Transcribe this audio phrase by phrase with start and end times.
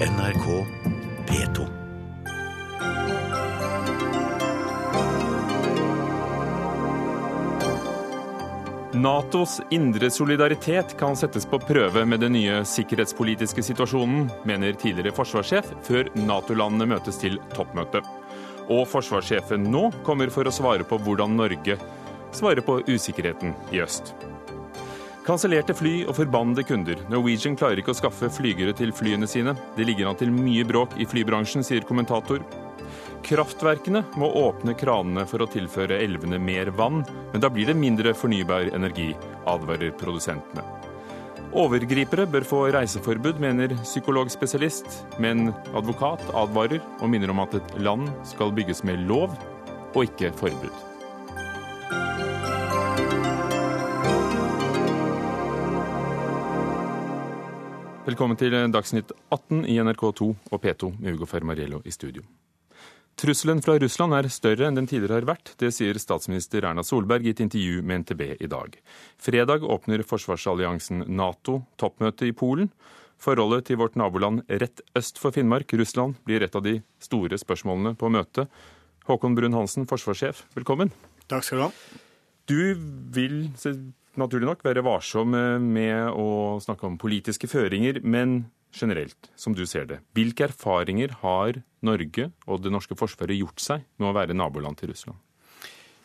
[0.00, 0.66] NRK
[1.26, 1.66] P2.
[8.92, 15.72] Natos indre solidaritet kan settes på prøve med den nye sikkerhetspolitiske situasjonen, mener tidligere forsvarssjef,
[15.88, 18.04] før Nato-landene møtes til toppmøte.
[18.68, 21.80] Og forsvarssjefen nå kommer for å svare på hvordan Norge
[22.36, 24.12] svarer på usikkerheten i øst.
[25.26, 27.00] Kansellerte fly og forbannede kunder.
[27.10, 29.56] Norwegian klarer ikke å skaffe flygere til flyene sine.
[29.74, 32.44] Det ligger an til mye bråk i flybransjen, sier kommentator.
[33.26, 37.02] Kraftverkene må åpne kranene for å tilføre elvene mer vann,
[37.32, 39.10] men da blir det mindre fornybar energi,
[39.50, 40.62] advarer produsentene.
[41.56, 48.12] Overgripere bør få reiseforbud, mener psykologspesialist, men advokat advarer og minner om at et land
[48.28, 49.34] skal bygges med lov
[49.96, 50.95] og ikke forbud.
[58.06, 62.22] Velkommen til Dagsnytt 18 i NRK2 og P2 med Ugo Fermariello i studio.
[63.18, 65.50] Trusselen fra Russland er større enn den tidligere har vært.
[65.58, 68.78] Det sier statsminister Erna Solberg i et intervju med NTB i dag.
[69.18, 72.70] Fredag åpner forsvarsalliansen Nato toppmøte i Polen.
[73.18, 77.96] Forholdet til vårt naboland rett øst for Finnmark, Russland, blir et av de store spørsmålene
[77.98, 78.46] på møtet.
[79.10, 80.94] Håkon Brun-Hansen, forsvarssjef, velkommen.
[81.26, 81.72] Takk skal du ha.
[82.46, 82.60] Du
[83.18, 83.48] vil
[84.20, 88.44] naturlig nok være varsom med å snakke om politiske føringer, men
[88.76, 93.86] generelt, som du ser det, hvilke erfaringer har Norge og det norske forsvaret gjort seg
[94.00, 95.22] med å være naboland til Russland?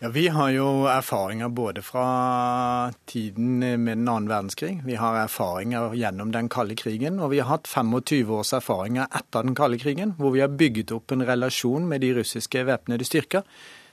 [0.02, 5.94] Ja, Vi har jo erfaringer både fra tiden med den annen verdenskrig, vi har erfaringer
[5.94, 10.16] gjennom den kalde krigen, og vi har hatt 25 års erfaringer etter den kalde krigen,
[10.18, 13.46] hvor vi har bygget opp en relasjon med de russiske væpnede styrker.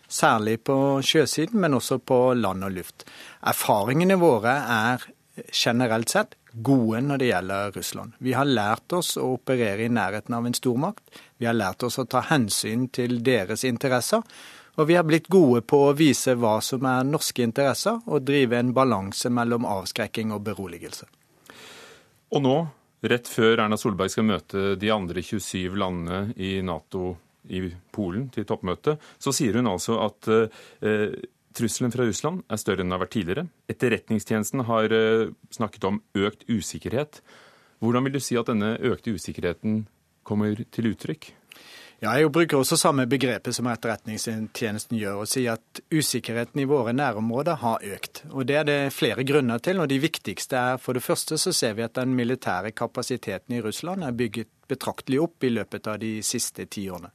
[0.08, 3.04] Særlig på sjøsiden, men også på land og luft.
[3.44, 5.08] Erfaringene våre er
[5.52, 8.14] generelt sett gode når det gjelder Russland.
[8.18, 11.04] Vi har lært oss å operere i nærheten av en stormakt.
[11.36, 14.24] Vi har lært oss å ta hensyn til deres interesser.
[14.78, 18.60] Og vi har blitt gode på å vise hva som er norske interesser, og drive
[18.60, 21.08] en balanse mellom avskrekking og beroligelse.
[22.30, 22.56] Og nå,
[23.02, 27.16] rett før Erna Solberg skal møte de andre 27 landene i Nato
[27.50, 27.64] i
[27.94, 31.19] Polen til toppmøte, så sier hun altså at eh,
[31.59, 33.48] Trusselen fra Russland er større enn den har vært tidligere.
[33.72, 37.22] Etterretningstjenesten har eh, snakket om økt usikkerhet.
[37.82, 39.84] Hvordan vil du si at denne økte usikkerheten
[40.28, 41.32] kommer til uttrykk?
[41.98, 46.92] Ja, Jeg bruker også samme begrepet som Etterretningstjenesten gjør, og sier at usikkerheten i våre
[46.94, 48.22] nærområder har økt.
[48.31, 49.81] Og Det er det flere grunner til.
[49.81, 53.60] og De viktigste er for det første så ser vi at den militære kapasiteten i
[53.60, 57.10] Russland er bygget betraktelig opp i løpet av de siste ti årene.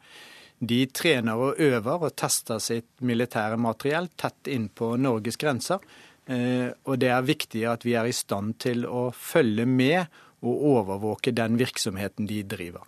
[0.60, 5.80] De trener og øver og tester sitt militære materiell tett inn på Norges grenser.
[6.28, 10.08] Eh, og det er viktig at vi er i stand til å følge med
[10.44, 12.84] og overvåke den virksomheten de driver.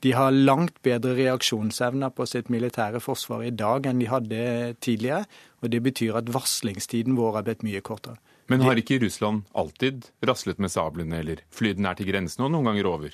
[0.00, 4.42] De har langt bedre reaksjonsevner på sitt militære forsvar i dag enn de hadde
[4.80, 5.26] tidligere.
[5.60, 8.16] Og det betyr at varslingstiden vår er blitt mye kortere.
[8.50, 12.72] Men har ikke Russland alltid raslet med sablene eller flydd nær til grensen og noen
[12.72, 13.12] ganger over?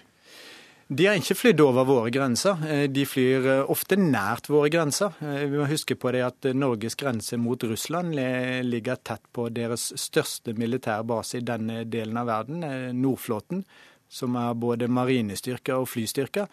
[0.87, 2.61] De har ikke flydd over våre grenser.
[2.63, 5.17] Eh, de flyr eh, ofte nært våre grenser.
[5.19, 8.15] Eh, vi må huske på det at Norges grense mot Russland
[8.63, 12.63] ligger tett på deres største militære base i denne delen av verden,
[13.01, 13.65] Nordflåten,
[14.07, 16.47] som er både marinestyrker og flystyrker.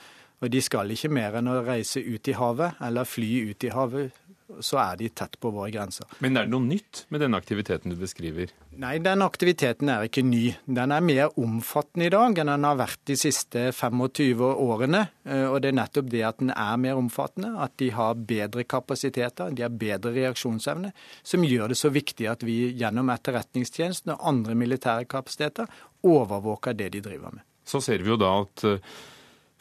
[0.43, 3.71] Og de skal ikke mer enn å reise ut i havet eller fly ut i
[3.71, 4.23] havet
[4.61, 6.07] så er de tett på våre grenser.
[6.23, 8.51] Men er det noe nytt med denne aktiviteten du beskriver?
[8.81, 10.55] Nei, den aktiviteten er ikke ny.
[10.65, 15.05] Den er mer omfattende i dag enn den har vært de siste 25 årene.
[15.25, 18.65] Eh, og det er nettopp det at den er mer omfattende, at de har bedre
[18.67, 20.93] kapasiteter, de har bedre reaksjonsevne,
[21.23, 25.71] som gjør det så viktig at vi gjennom etterretningstjenesten og andre militære kapasiteter
[26.03, 27.45] overvåker det de driver med.
[27.63, 28.93] Så ser vi jo da at eh,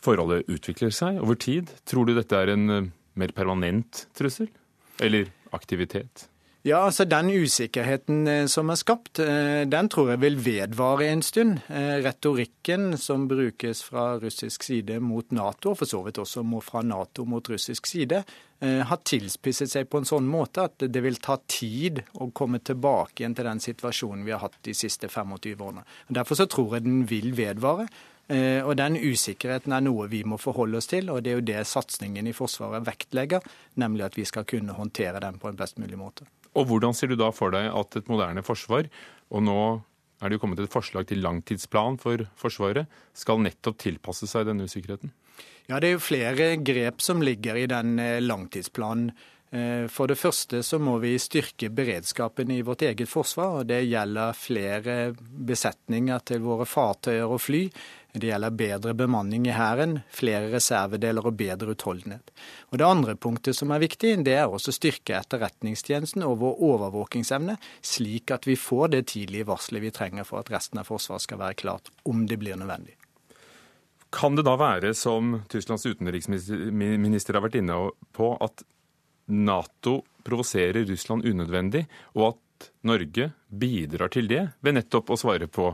[0.03, 1.71] forholdet utvikler seg over tid.
[1.89, 4.51] Tror du dette er en eh, mer permanent trussel?
[5.03, 6.29] Eller aktivitet?
[6.63, 11.25] Ja, altså Den usikkerheten eh, som er skapt, eh, den tror jeg vil vedvare en
[11.27, 11.59] stund.
[11.71, 17.26] Retorikken som brukes fra russisk side mot Nato, og for så vidt også fra Nato
[17.26, 18.25] mot russisk side,
[18.62, 23.25] har tilspisset seg på en sånn måte at det vil ta tid å komme tilbake
[23.25, 25.82] igjen til den situasjonen vi har hatt de siste 25 årene.
[26.06, 27.88] Derfor så tror jeg den vil vedvare.
[28.29, 31.49] Eh, og Den usikkerheten er noe vi må forholde oss til, og det er jo
[31.53, 33.43] det satsingen i Forsvaret vektlegger,
[33.83, 36.29] nemlig at vi skal kunne håndtere den på en best mulig måte.
[36.55, 38.89] Og Hvordan ser du da for deg at et moderne forsvar,
[39.33, 39.59] og nå
[40.23, 42.87] er det jo kommet et forslag til langtidsplan for Forsvaret,
[43.17, 45.11] skal nettopp tilpasse seg denne usikkerheten?
[45.67, 49.13] Ja, Det er jo flere grep som ligger i den eh, langtidsplanen.
[49.53, 53.61] Eh, for det første så må vi styrke beredskapen i vårt eget forsvar.
[53.61, 57.67] og Det gjelder flere besetninger til våre fartøyer og fly.
[58.12, 62.29] Det gjelder bedre bemanning i Hæren, flere reservedeler og bedre utholdenhet.
[62.69, 66.61] Og Det andre punktet som er viktig, det er også å styrke etterretningstjenesten og vår
[66.69, 71.25] overvåkingsevne, slik at vi får det tidlige varselet vi trenger for at resten av Forsvaret
[71.25, 72.99] skal være klart, om det blir nødvendig.
[74.12, 77.81] Kan det da være, som Tysklands utenriksminister har vært inne
[78.12, 78.61] på, at
[79.32, 85.73] Nato provoserer Russland unødvendig, og at Norge bidrar til det ved nettopp å svare på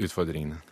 [0.00, 0.62] utfordringene?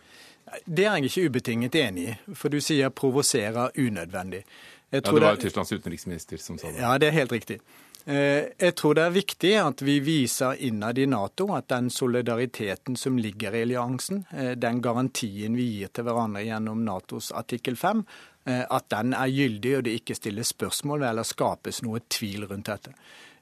[0.65, 4.43] Det er jeg ikke ubetinget enig i, for du sier 'provoserer unødvendig'.
[4.91, 6.79] ja, Det var jo Tysklands utenriksminister som sa det.
[6.79, 7.59] Ja, det er helt riktig.
[8.05, 12.97] Eh, jeg tror det er viktig at vi viser innad i Nato at den solidariteten
[12.99, 18.03] som ligger i alliansen, eh, den garantien vi gir til hverandre gjennom Natos artikkel 5,
[18.45, 22.47] eh, at den er gyldig og det ikke stilles spørsmål ved eller skapes noe tvil
[22.49, 22.93] rundt dette.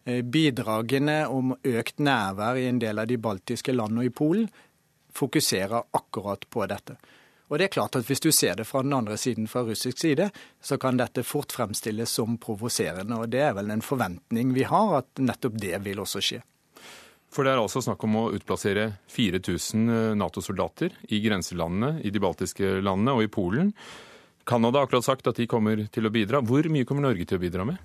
[0.05, 4.47] Bidragene om økt nærvær i en del av de baltiske landene og i Polen
[5.13, 6.97] fokuserer akkurat på dette.
[7.51, 9.99] Og det er klart at Hvis du ser det fra den andre siden, fra russisk
[9.99, 10.29] side,
[10.61, 13.17] så kan dette fort fremstilles som provoserende.
[13.17, 16.41] og Det er vel en forventning vi har, at nettopp det vil også skje.
[17.31, 22.19] For det er altså snakk om å utplassere 4000 eh, Nato-soldater i grenselandene, i de
[22.19, 23.71] baltiske landene og i Polen.
[24.47, 26.41] Canada har akkurat sagt at de kommer til å bidra.
[26.43, 27.79] Hvor mye kommer Norge til å bidra med?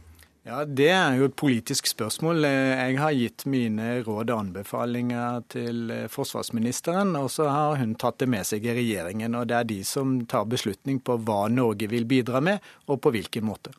[0.46, 2.44] Ja, Det er jo et politisk spørsmål.
[2.46, 8.28] Jeg har gitt mine råd og anbefalinger til forsvarsministeren, og så har hun tatt det
[8.31, 9.34] med seg i regjeringen.
[9.34, 13.10] og Det er de som tar beslutning på hva Norge vil bidra med, og på
[13.10, 13.75] hvilken måte.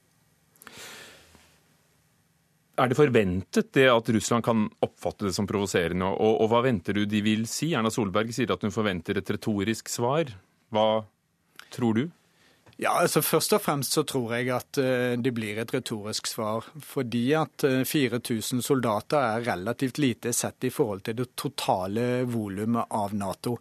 [2.78, 7.00] Er det forventet det at Russland kan oppfatte det som provoserende, og, og hva venter
[7.00, 7.72] du de vil si?
[7.80, 10.36] Erna Solberg sier at hun forventer et retorisk svar.
[10.75, 11.06] Hva
[11.72, 12.10] tror du?
[12.78, 16.68] Ja, altså Først og fremst så tror jeg at eh, det blir et retorisk svar.
[16.86, 22.94] Fordi at 4000 eh, soldater er relativt lite sett i forhold til det totale volumet
[22.94, 23.56] av Nato.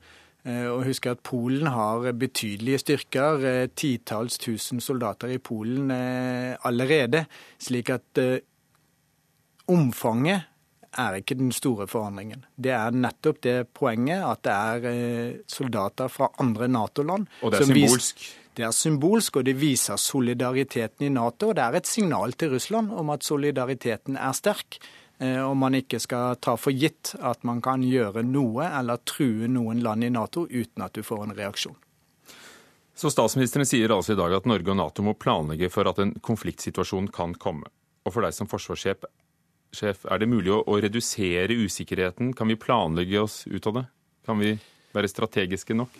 [0.44, 7.24] Eh, og husk at Polen har betydelige styrker, titalls tusen soldater i Polen allerede.
[7.56, 8.20] Slik at
[9.72, 10.52] omfanget
[10.96, 12.44] er ikke den store forandringen.
[12.56, 17.26] Det er nettopp det poenget at det er soldater fra andre Nato-land.
[17.40, 18.20] Og det er symbolsk?
[18.20, 21.50] Viser, det er symbolsk, og det viser solidariteten i Nato.
[21.50, 24.78] og Det er et signal til Russland om at solidariteten er sterk.
[25.18, 29.48] Eh, og man ikke skal ta for gitt at man kan gjøre noe eller true
[29.48, 31.76] noen land i Nato uten at du får en reaksjon.
[32.96, 36.14] Så Statsministeren sier altså i dag at Norge og Nato må planlegge for at en
[36.24, 37.68] konfliktsituasjon kan komme.
[38.08, 39.04] Og for deg som forsvarssjef,
[40.08, 42.32] er det mulig å, å redusere usikkerheten?
[42.36, 43.86] Kan vi planlegge oss ut av det?
[44.24, 44.54] Kan vi
[44.96, 45.92] være strategiske nok?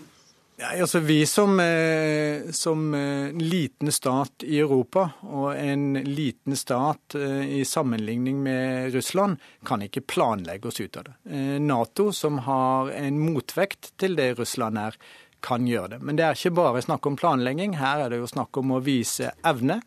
[0.59, 7.15] Ja, altså Vi som, eh, som eh, liten stat i Europa og en liten stat
[7.15, 9.37] eh, i sammenligning med Russland,
[9.69, 11.15] kan ikke planlegge oss ut av det.
[11.61, 14.97] Nato, som har en motvekt til det Russland er,
[15.45, 15.99] kan gjøre det.
[16.01, 17.77] Men det er ikke bare snakk om planlegging.
[17.77, 19.83] Her er det jo snakk om å vise evne.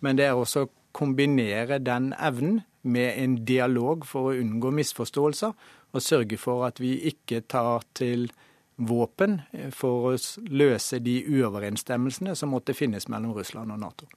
[0.00, 5.52] Men det er også å kombinere den evnen med en dialog for å unngå misforståelser,
[5.92, 8.30] og sørge for at vi ikke tar til
[8.76, 9.38] våpen
[9.72, 10.16] for å
[10.50, 14.08] løse de uoverensstemmelsene som måtte finnes mellom Russland og Nato.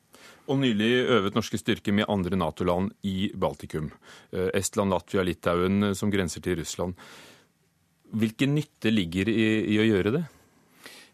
[0.48, 3.92] Og Nylig øvet norske styrker med andre Nato-land i Baltikum.
[4.31, 6.95] Eh, Estland, Latvia, Litauen, eh, som grenser til Russland.
[8.15, 10.24] Hvilken nytte ligger i, i å gjøre det?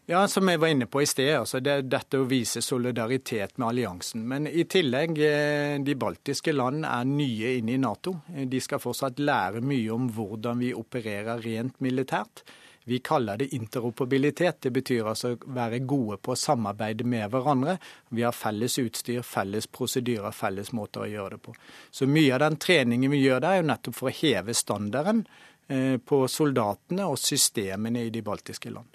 [0.06, 3.56] Ja, Som jeg var inne på i sted, altså det er dette å vise solidaritet
[3.56, 4.26] med alliansen.
[4.28, 8.20] Men i tillegg, eh, de baltiske land er nye inne i Nato.
[8.28, 12.44] De skal fortsatt lære mye om hvordan vi opererer rent militært.
[12.84, 14.60] Vi kaller det interoperabilitet.
[14.60, 17.78] Det betyr altså å være gode på å samarbeide med hverandre.
[18.12, 21.54] Vi har felles utstyr, felles prosedyrer, felles måter å gjøre det på.
[21.90, 25.24] Så mye av den treningen vi gjør der, er jo nettopp for å heve standarden
[25.68, 28.90] eh, på soldatene og systemene i de baltiske land.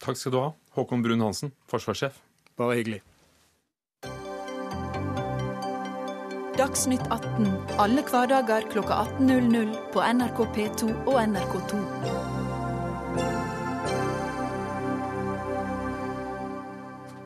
[0.00, 2.18] Takk skal du ha, Håkon Brun-Hansen, forsvarssjef.
[2.58, 3.02] Bare hyggelig.
[6.58, 7.46] Dagsnytt 18
[7.80, 12.29] alle hverdager kl 18.00 på NRK P2 og NRK2.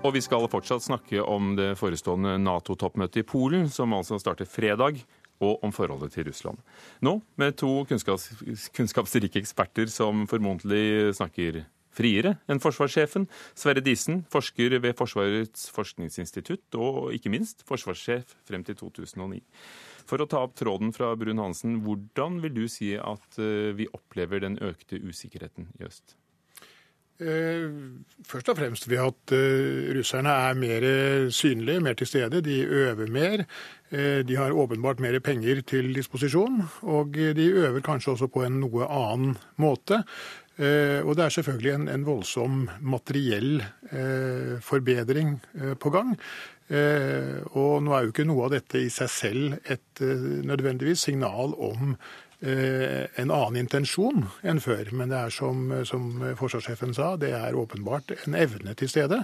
[0.05, 5.01] Og vi skal fortsatt snakke om det forestående Nato-toppmøtet i Polen, som altså starter fredag,
[5.43, 6.61] og om forholdet til Russland.
[7.03, 8.29] Nå med to kunnskaps
[8.77, 13.27] kunnskapsrike eksperter som formodentlig snakker friere enn forsvarssjefen.
[13.59, 19.41] Sverre Disen, forsker ved Forsvarets forskningsinstitutt, og ikke minst forsvarssjef frem til 2009.
[20.05, 24.45] For å ta opp tråden fra Brun-Hansen, hvordan vil du si at eh, vi opplever
[24.45, 26.19] den økte usikkerheten i øst?
[27.23, 27.71] Eh,
[28.27, 30.87] først og fremst ved at uh, russerne er mer
[31.31, 32.41] synlige, mer til stede.
[32.43, 33.45] De øver mer.
[33.93, 36.63] Uh, de har åpenbart mer penger til disposisjon.
[36.83, 40.03] Og de øver kanskje også på en noe annen måte.
[40.55, 43.65] Og det er selvfølgelig en, en voldsom materiell
[44.63, 45.33] forbedring
[45.83, 46.13] på gang.
[47.51, 50.05] Og nå er jo ikke noe av dette i seg selv et
[50.47, 51.97] nødvendigvis signal om
[52.45, 54.91] en annen intensjon enn før.
[54.93, 59.23] Men det er som, som forsvarssjefen sa, det er åpenbart en evne til stede.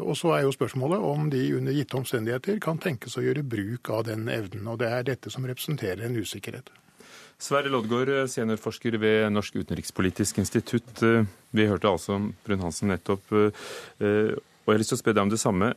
[0.00, 3.90] Og så er jo spørsmålet om de under gitte omstendigheter kan tenkes å gjøre bruk
[3.92, 4.68] av den evnen.
[4.72, 6.68] Og det er dette som representerer en usikkerhet.
[7.40, 11.02] Sverre Loddgaard, seniorforsker ved Norsk utenrikspolitisk institutt.
[11.52, 13.32] Vi hørte altså Brun-Hansen nettopp.
[13.34, 13.50] Og
[13.98, 15.72] jeg har lyst til å spørre deg om det samme.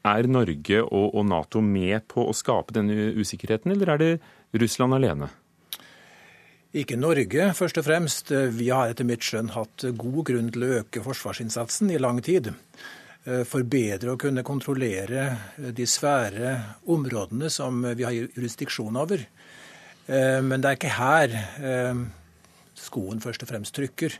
[0.00, 4.12] Er Norge og Nato med på å skape denne usikkerheten, eller er det
[4.52, 5.30] Russland alene?
[6.70, 8.30] Ikke Norge, først og fremst.
[8.30, 12.52] Vi har etter mitt skjønn hatt god grunn til å øke forsvarsinnsatsen i lang tid.
[13.20, 15.24] For bedre å kunne kontrollere
[15.76, 16.54] de svære
[16.94, 19.26] områdene som vi har jurisdiksjon over.
[20.10, 22.00] Eh, men det er ikke her eh,
[22.78, 24.16] skoen først og fremst trykker.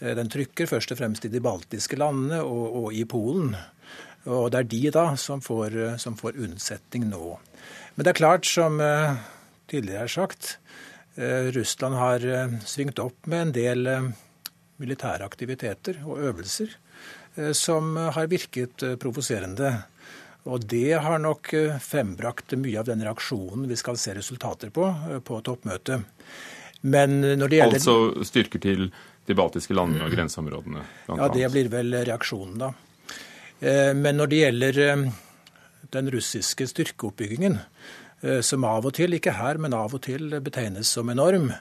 [0.00, 3.56] Eh, den trykker først og fremst i de baltiske landene og, og i Polen.
[4.28, 7.36] Og det er de da som får, som får, unnsetning nå.
[7.94, 8.76] Men det er klart, som
[9.70, 10.58] tidligere er sagt,
[11.54, 12.24] Russland har
[12.62, 13.88] svingt opp med en del
[14.78, 16.76] militære aktiviteter og øvelser
[17.58, 19.72] som har virket provoserende.
[20.48, 24.86] Og det har nok eh, frembrakt mye av den reaksjonen vi skal se resultater på
[24.88, 26.04] eh, på toppmøtet.
[26.80, 28.90] Men når det gjelder Altså styrker til
[29.28, 30.84] de baltiske landene og grenseområdene?
[31.10, 32.70] Ja, det blir vel reaksjonen, da.
[33.60, 34.80] Eh, men når det gjelder
[35.92, 37.58] den russiske styrkeoppbyggingen,
[38.42, 41.52] som av og til, ikke her, men av og til betegnes som enorm,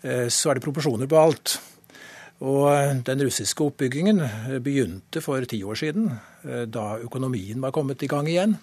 [0.00, 1.58] så er det proporsjoner på alt.
[2.38, 4.22] Og Den russiske oppbyggingen
[4.62, 6.12] begynte for ti år siden,
[6.44, 8.58] eh, da økonomien var kommet i gang igjen.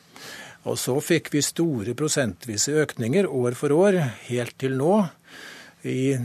[0.66, 4.00] Og så fikk vi store prosentvise økninger år for år,
[4.30, 5.10] helt til nå.
[5.86, 6.18] I,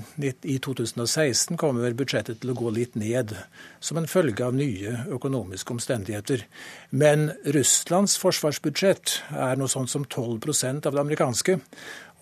[0.42, 3.34] I 2016 kommer budsjettet til å gå litt ned,
[3.84, 6.46] som en følge av nye økonomiske omstendigheter.
[6.96, 11.58] Men Russlands forsvarsbudsjett er noe sånt som 12% av det amerikanske,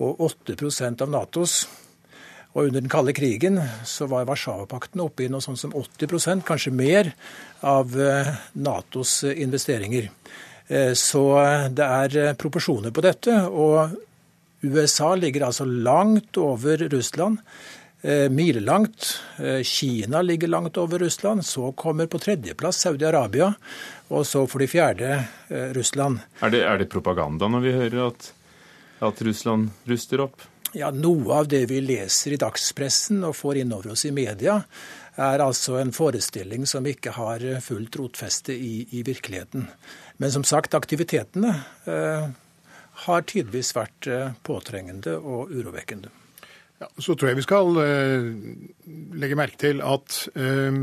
[0.03, 1.61] og 8% av Natos.
[2.57, 6.75] Og under den kalde krigen så var Warszawapakten oppe i noe sånt som 80% kanskje
[6.75, 7.13] mer,
[7.63, 10.11] av eh, Natos investeringer.
[10.67, 11.25] Eh, så
[11.71, 13.39] det er eh, proporsjoner på dette.
[13.47, 13.95] Og
[14.61, 17.39] USA ligger altså langt over Russland.
[18.31, 19.21] Milelangt.
[19.67, 21.47] Kina ligger langt over Russland.
[21.47, 23.53] Så kommer på tredjeplass Saudi-Arabia.
[24.15, 25.17] Og så for de fjerde
[25.75, 26.21] Russland.
[26.43, 28.31] Er det, er det propaganda når vi hører at,
[29.03, 30.47] at Russland ruster opp?
[30.77, 34.59] Ja, Noe av det vi leser i dagspressen og får innover oss i media,
[35.19, 39.65] er altså en forestilling som ikke har fullt rotfeste i, i virkeligheten.
[40.19, 41.55] Men som sagt, aktivitetene
[41.89, 42.29] eh,
[43.07, 46.11] har tidvis vært eh, påtrengende og urovekkende.
[46.79, 48.29] Ja, så tror jeg vi skal eh,
[49.19, 50.83] legge merke til at eh,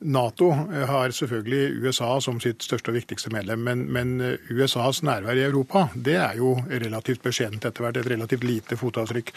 [0.00, 0.50] Nato
[0.88, 4.14] har selvfølgelig USA som sitt største og viktigste medlem, men, men
[4.48, 7.98] USAs nærvær i Europa det er jo relativt beskjedent etter hvert.
[8.00, 9.32] Et relativt lite fotavtrykk.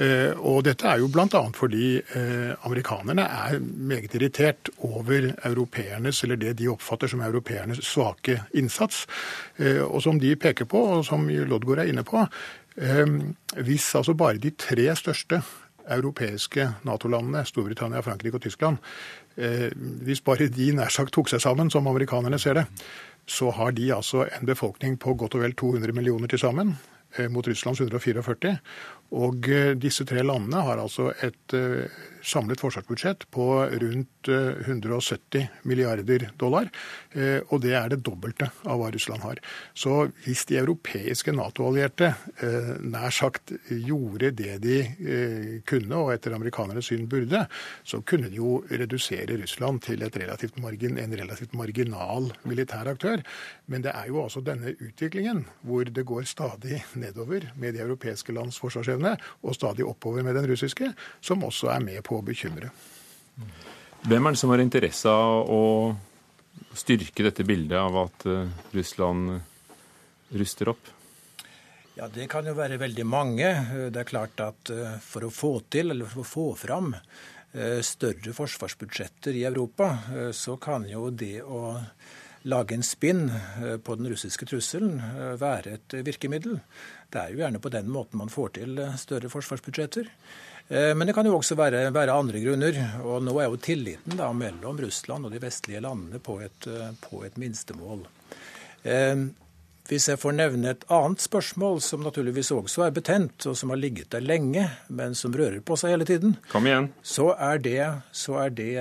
[0.00, 1.42] Eh, og dette er jo bl.a.
[1.56, 8.40] fordi eh, amerikanerne er meget irritert over europeernes, eller det de oppfatter som europeernes svake
[8.56, 9.04] innsats.
[9.60, 12.24] Eh, og som de peker på, og som Lodgaard er inne på,
[13.64, 15.38] hvis altså bare de tre største
[15.90, 21.68] europeiske Nato-landene, Storbritannia, Frankrike og Tyskland, eh, hvis bare de nær sagt tok seg sammen,
[21.68, 22.62] som amerikanerne ser det,
[23.26, 26.76] så har de altså en befolkning på godt og vel 200 millioner til sammen,
[27.18, 28.56] eh, mot Russlands 144.
[29.18, 31.56] Og eh, disse tre landene har altså et
[32.26, 36.68] samlet forsvarsbudsjett på rundt 170 eh, milliarder dollar.
[37.12, 39.40] Eh, og det er det dobbelte av hva Russland har.
[39.74, 44.76] Så hvis de europeiske Nato-allierte eh, nær sagt gjorde det de
[45.66, 47.44] kunne, og etter amerikanernes syn burde,
[47.86, 53.22] så kunne de jo redusere Russland til relativt margin, en relativt marginal militær aktør.
[53.70, 58.34] Men det er jo også denne utviklingen hvor det går stadig nedover med de europeiske
[58.34, 62.72] lands forsvarsevne, og stadig oppover med den russiske, som også er med på å bekymre.
[64.06, 65.62] Hvem er det som har interesse av å
[66.76, 69.40] styrke dette bildet av at eh, Russland
[70.36, 70.92] ruster opp?
[71.96, 73.48] Ja, Det kan jo være veldig mange.
[73.90, 77.80] Det er klart at eh, For å få til, eller for å få fram eh,
[77.82, 79.90] større forsvarsbudsjetter i Europa,
[80.32, 81.78] så kan jo det å
[82.46, 83.24] lage en spinn
[83.82, 85.00] på den russiske trusselen
[85.40, 86.60] være et virkemiddel.
[87.10, 90.06] Det er jo gjerne på den måten man får til større forsvarsbudsjetter.
[90.68, 92.78] Eh, men det kan jo også være, være, andre grunner.
[93.06, 96.92] Og nå er jo tilliten da mellom Russland og de vestlige landene på et, eh,
[97.00, 98.06] på et minstemål.
[98.82, 99.26] Eh,
[99.86, 103.78] hvis jeg får nevne et annet spørsmål som naturligvis også er betent, og som har
[103.78, 106.88] ligget der lenge, men som rører på seg hele tiden, Kom igjen.
[107.06, 108.74] så er det, så er det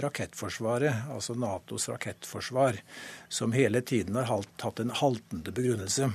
[0.00, 2.80] rakettforsvaret, altså Natos rakettforsvar,
[3.28, 6.08] som hele tiden har hatt en haltende begrunnelse.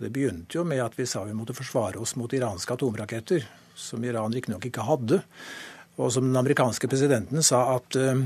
[0.00, 4.04] Det begynte jo med at vi sa vi måtte forsvare oss mot iranske atomraketter, som
[4.04, 5.20] Iran riktignok ikke hadde,
[5.98, 8.24] og som den amerikanske presidenten sa at uh,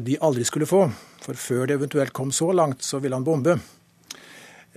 [0.00, 0.86] de aldri skulle få.
[1.20, 3.58] For før det eventuelt kom så langt, så ville han bombe.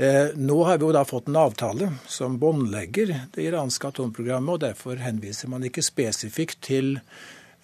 [0.02, 4.64] Eh, nå har vi jo da fått en avtale som båndlegger det iranske atomprogrammet, og
[4.64, 6.96] derfor henviser man ikke spesifikt til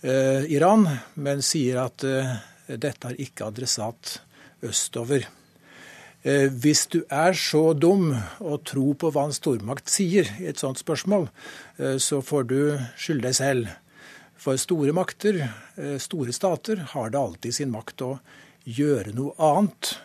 [0.03, 2.35] eh, Iran, men sier at eh,
[2.67, 4.19] dette har ikke adressat
[4.61, 5.25] østover.
[6.25, 8.09] Eh, hvis du er så dum
[8.41, 11.29] å tro på hva en stormakt sier i et sånt spørsmål,
[11.77, 12.59] eh, så får du
[12.97, 13.69] skylde deg selv.
[14.37, 18.19] For store makter, eh, store stater, har det alltid sin makt å
[18.65, 19.97] gjøre noe annet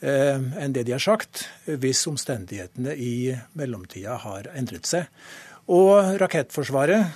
[0.00, 5.08] enn det de har sagt, hvis omstendighetene i mellomtida har endret seg.
[5.66, 7.10] Og rakettforsvaret,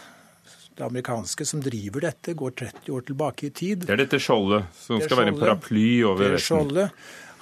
[0.74, 3.86] det amerikanske som driver dette, går 30 år tilbake i tid.
[3.86, 6.58] Det er dette skjoldet som Det skal være en paraply over Vesten.
[6.58, 6.90] skjoldet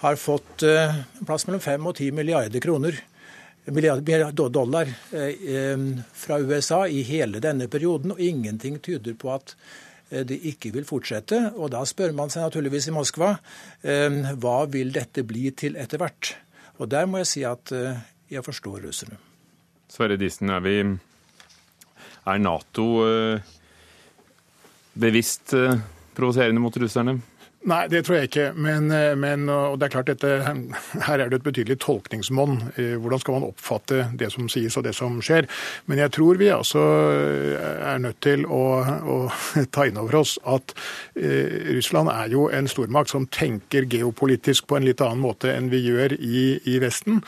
[0.00, 3.00] har fått eh, plass mellom 5 og 10 milliarder kroner
[3.66, 5.78] dollar eh,
[6.12, 9.56] fra USA i hele denne perioden, og ingenting tyder på at
[10.10, 11.52] eh, det ikke vil fortsette.
[11.56, 13.36] Og da spør man seg naturligvis i Moskva
[13.82, 16.36] hva vil dette bli til etter hvert.
[16.78, 19.18] Og der må jeg si at eh, jeg forstår russerne.
[19.90, 20.76] Sverre Disen, er vi
[22.30, 22.84] Er Nato
[24.94, 25.54] bevisst
[26.14, 27.16] provoserende mot russerne?
[27.68, 28.44] Nei, det tror jeg ikke.
[28.56, 30.28] Men, eh, men det er klart dette,
[31.06, 32.56] her er det et betydelig tolkningsmonn.
[32.80, 35.44] Eh, Hvordan skal man oppfatte det som sies og det som skjer?
[35.84, 39.18] Men jeg tror vi altså er nødt til å, å
[39.76, 40.72] ta inn over oss at
[41.20, 45.68] eh, Russland er jo en stormakt som tenker geopolitisk på en litt annen måte enn
[45.68, 47.20] vi gjør i, i Vesten.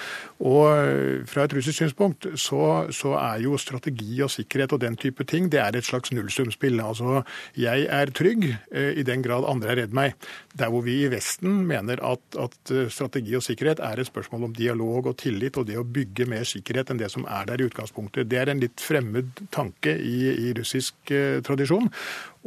[0.42, 4.96] Og eh, fra et russisk synspunkt så, så er jo strategi og sikkerhet og den
[4.98, 6.80] type ting det er et slags nullsumspill.
[6.82, 7.22] Altså,
[7.58, 10.16] jeg er trygg eh, i den grad andre er redd meg.
[10.58, 14.48] Der hvor vi i Vesten mener at, at eh, strategi og sikkerhet er et spørsmål
[14.48, 17.62] om dialog og tillit og det å bygge mer sikkerhet enn det som er der
[17.62, 18.30] i utgangspunktet.
[18.30, 21.14] Det er en litt fremmed tanke i, i russisk
[21.46, 21.86] tradisjon.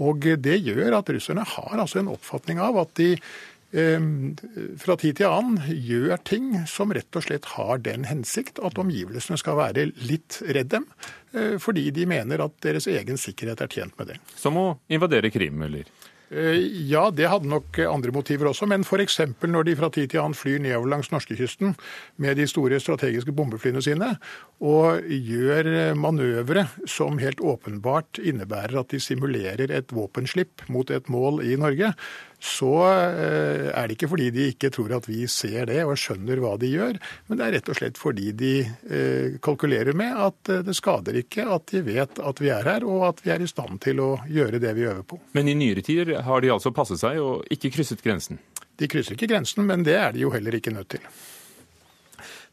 [0.03, 3.13] Og det gjør at russerne har altså en oppfatning av at de
[3.75, 9.39] fra tid til annen gjør ting som rett og slett har den hensikt at omgivelsene
[9.41, 10.87] skal være litt redd dem,
[11.35, 14.19] eh, fordi de mener at deres egen sikkerhet er tjent med det.
[14.39, 15.89] Som å invadere Krim, eller?
[16.31, 16.57] Eh,
[16.89, 19.19] Ja, det hadde nok andre motiver også, men f.eks.
[19.43, 21.75] når de fra tid til annen flyr nedover langs norskekysten
[22.17, 24.15] med de store strategiske bombeflyene sine,
[24.59, 31.43] og gjør manøvre som helt åpenbart innebærer at de simulerer et våpenslipp mot et mål
[31.45, 31.93] i Norge,
[32.39, 36.41] så eh, er det ikke fordi de ikke tror at vi ser det og skjønner
[36.43, 40.51] hva de gjør, men det er rett og slett fordi de eh, kalkulerer med at
[40.53, 43.43] eh, det skader ikke at de vet at vi er her, og at vi er
[43.43, 45.19] i stand til å gjøre det vi øver på.
[45.37, 48.41] Men i nyere tider har de altså passet seg og ikke krysset grensen.
[48.75, 51.07] De krysser ikke grensen, men det er de jo heller ikke nødt til.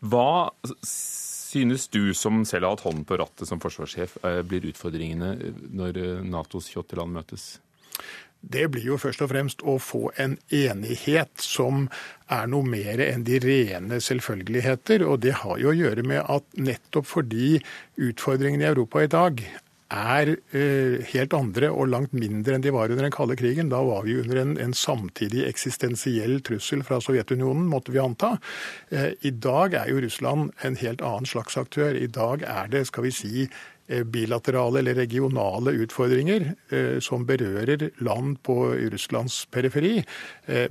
[0.03, 0.53] Hva
[0.87, 4.17] synes du, som selv har hatt hånden på rattet som forsvarssjef,
[4.47, 7.47] blir utfordringene når Natos 28 land møtes?
[8.43, 11.87] Det blir jo først og fremst å få en enighet som
[12.33, 15.05] er noe mer enn de rene selvfølgeligheter.
[15.07, 17.61] Og det har jo å gjøre med at nettopp fordi
[18.03, 19.45] utfordringene i Europa i dag
[19.93, 23.71] er eh, helt andre og langt mindre enn de var under den kalde krigen.
[23.73, 28.37] Da var vi under en, en samtidig eksistensiell trussel fra Sovjetunionen, måtte vi anta.
[28.91, 31.95] Eh, I dag er jo Russland en helt annen slags aktør.
[31.99, 33.45] I dag er det, skal vi si,
[33.89, 36.53] eh, bilaterale eller regionale utfordringer
[37.05, 38.57] som berører land på
[38.95, 39.99] Russlands periferi.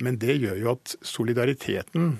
[0.01, 2.15] Men det gjør jo at solidariteten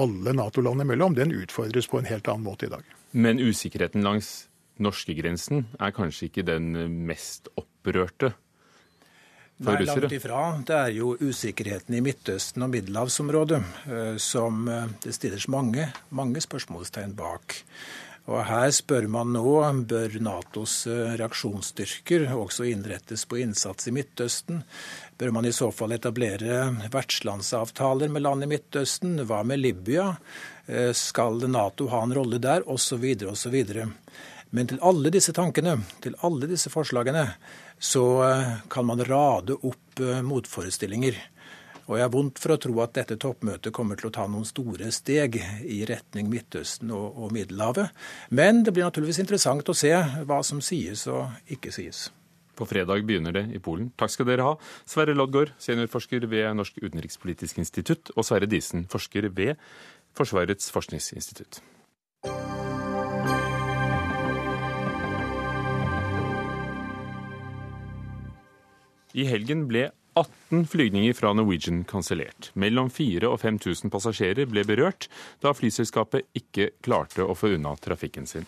[0.00, 2.84] alle Nato-land imellom, den utfordres på en helt annen måte i dag.
[3.12, 4.46] Men usikkerheten langs
[4.82, 6.72] norskegrensen er kanskje ikke den
[7.08, 8.34] mest opprørte
[9.56, 10.00] for Nei, russere?
[10.00, 10.40] langt ifra.
[10.66, 16.42] Det er jo usikkerheten i Midtøsten og middelhavsområdet eh, som eh, det stilles mange, mange
[16.44, 17.62] spørsmålstegn bak.
[18.26, 19.54] Og her spør man nå
[19.88, 24.60] bør Natos eh, reaksjonsstyrker også innrettes på innsats i Midtøsten.
[25.16, 29.22] Bør man i så fall etablere vertslandsavtaler med land i Midtøsten?
[29.24, 30.12] Hva med Libya?
[30.98, 32.64] Skal Nato ha en rolle der?
[32.66, 33.04] Osv.
[33.30, 33.54] osv.
[34.56, 37.26] Men til alle disse tankene, til alle disse forslagene,
[37.76, 41.18] så eh, kan man rade opp eh, motforestillinger.
[41.86, 44.48] Og jeg har vondt for å tro at dette toppmøtet kommer til å ta noen
[44.48, 47.92] store steg i retning Midtøsten og, og Middelhavet.
[48.34, 49.92] Men det blir naturligvis interessant å se
[50.26, 52.06] hva som sies og ikke sies.
[52.56, 53.92] På fredag begynner det i Polen.
[54.00, 54.54] Takk skal dere ha.
[54.88, 59.60] Sverre Loddgaard, seniorforsker ved Norsk utenrikspolitisk institutt, og Sverre Disen, forsker ved
[60.16, 61.60] Forsvarets forskningsinstitutt.
[69.16, 72.50] I helgen ble 18 flygninger fra Norwegian kansellert.
[72.52, 75.08] Mellom 4000 og 5000 passasjerer ble berørt
[75.44, 78.44] da flyselskapet ikke klarte å få unna trafikken sin.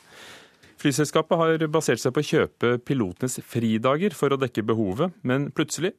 [0.79, 5.95] Flyselskapet har basert seg på å kjøpe pilotenes fridager for å dekke behovet, men plutselig,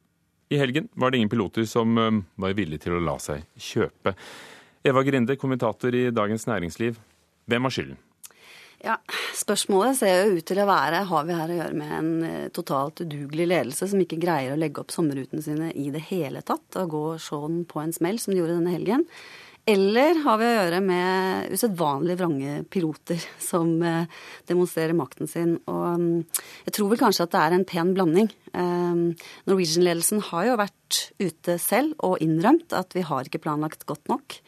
[0.50, 1.94] i helgen, var det ingen piloter som
[2.34, 4.16] var villige til å la seg kjøpe.
[4.82, 6.98] Eva Grinde, kommentator i Dagens Næringsliv.
[7.50, 8.00] Hvem har skylden?
[8.80, 8.96] Ja,
[9.36, 12.48] Spørsmålet ser jo ut til å være har vi her å gjøre med en eh,
[12.54, 16.78] totalt udugelig ledelse som ikke greier å legge opp sommerrutene sine i det hele tatt
[16.80, 19.04] og gå sånn på en smell som de gjorde denne helgen.
[19.68, 24.08] Eller har vi å gjøre med usedvanlig vrange piloter som eh,
[24.48, 25.58] demonstrerer makten sin.
[25.68, 28.32] Og mm, jeg tror vel kanskje at det er en pen blanding.
[28.50, 34.08] Eh, Norwegian-ledelsen har jo vært ute selv og innrømt at vi har ikke planlagt godt
[34.10, 34.40] nok.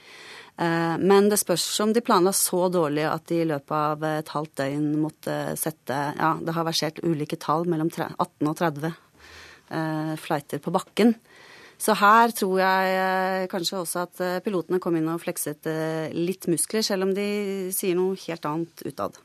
[0.61, 4.33] Eh, men det spørs om de planla så dårlig at de i løpet av et
[4.35, 10.15] halvt døgn måtte sette Ja, det har versert ulike tall mellom 18 og 30 eh,
[10.21, 11.17] flighter på bakken.
[11.83, 15.67] Så her tror jeg eh, kanskje også at pilotene kom inn og flekset
[16.15, 17.29] litt muskler, selv om de
[17.75, 19.19] sier noe helt annet utad.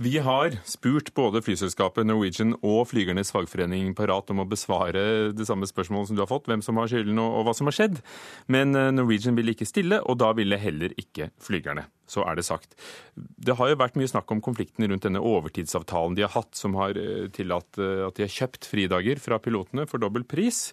[0.00, 5.02] Vi har spurt både flyselskapet Norwegian og flygernes fagforening Parat om å besvare
[5.36, 7.76] det samme spørsmålet som du har fått, hvem som har skylden og, hva som har
[7.76, 7.98] skjedd.
[8.48, 11.84] Men eh, Norwegian ville ikke stille, og da ville heller ikke flygerne.
[12.08, 12.72] Så er det sagt.
[13.12, 16.80] Det har jo vært mye snakk om konflikten rundt denne overtidsavtalen de har hatt, som
[16.80, 20.70] har eh, tillatt eh, at de har kjøpt fridager fra pilotene for dobbel pris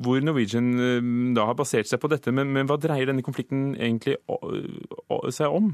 [0.00, 2.32] hvor Norwegian eh, da har basert seg på dette.
[2.34, 4.18] Men, men hva dreier denne konflikten egentlig
[5.34, 5.72] seg om?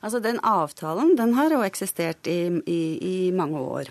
[0.00, 3.90] Altså Den avtalen den har jo eksistert i, i, i mange år.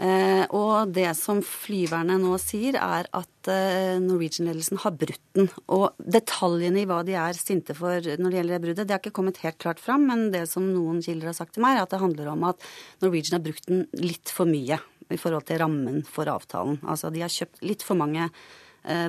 [0.00, 5.50] Eh, og det som flyverne nå sier, er at eh, Norwegian-ledelsen har brutt den.
[5.68, 9.02] Og detaljene i hva de er sinte for når det gjelder det bruddet, det har
[9.02, 10.06] ikke kommet helt klart fram.
[10.08, 12.64] Men det som noen kilder har sagt til meg, er at det handler om at
[13.04, 16.80] Norwegian har brukt den litt for mye i forhold til rammen for avtalen.
[16.86, 18.30] Altså de har kjøpt litt for mange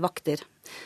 [0.03, 0.43] vakter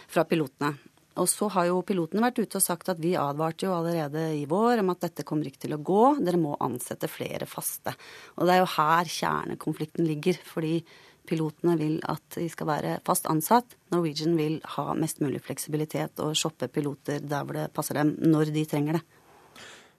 [0.07, 0.75] fra pilotene.
[1.21, 4.43] Og så har jo pilotene vært ute og sagt at vi advarte jo allerede i
[4.51, 7.95] vår om at dette kommer ikke til å gå, dere må ansette flere faste.
[8.35, 10.81] Og det er jo her kjernekonflikten ligger, fordi
[11.25, 13.77] pilotene vil at de skal være fast ansatt.
[13.93, 18.51] Norwegian vil ha mest mulig fleksibilitet og shoppe piloter der hvor det passer dem, når
[18.55, 19.05] de trenger det.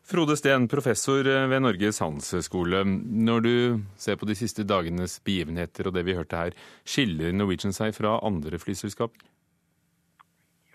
[0.07, 2.85] Frode Steen, professor ved Norges handelshøyskole.
[3.27, 3.55] Når du
[3.99, 6.55] ser på de siste dagenes begivenheter og det vi hørte her,
[6.87, 9.17] skiller Norwegian seg fra andre flyselskap?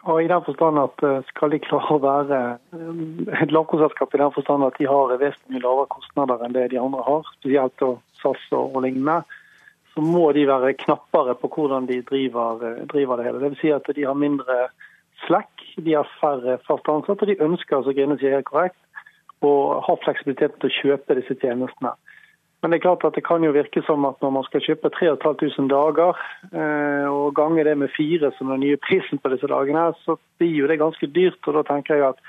[0.02, 2.42] Ja, I den forstand at eh, skal de klare å være
[2.76, 6.82] eh, et lavkostselskap i den forstand at de har vesentlig lavere kostnader enn det de
[6.82, 7.88] andre har, spesielt
[8.20, 9.22] SAS og, og lignende,
[9.94, 13.46] så må de være knappere på hvordan de driver, eh, driver det hele.
[13.46, 14.60] Det vil si at de har mindre
[15.24, 18.82] slekk, de har færre fast ansatte, og de ønsker, som Grine sier korrekt,
[19.42, 21.94] og ha fleksibilitet til å kjøpe disse tjenestene.
[22.62, 24.92] Men det er klart at det kan jo virke som at når man skal kjøpe
[24.94, 26.20] 3500 dager,
[26.54, 30.54] eh, og gange det med fire som den nye prisen på disse dagene, så blir
[30.60, 31.42] jo det ganske dyrt.
[31.48, 32.22] og Da tenker jeg at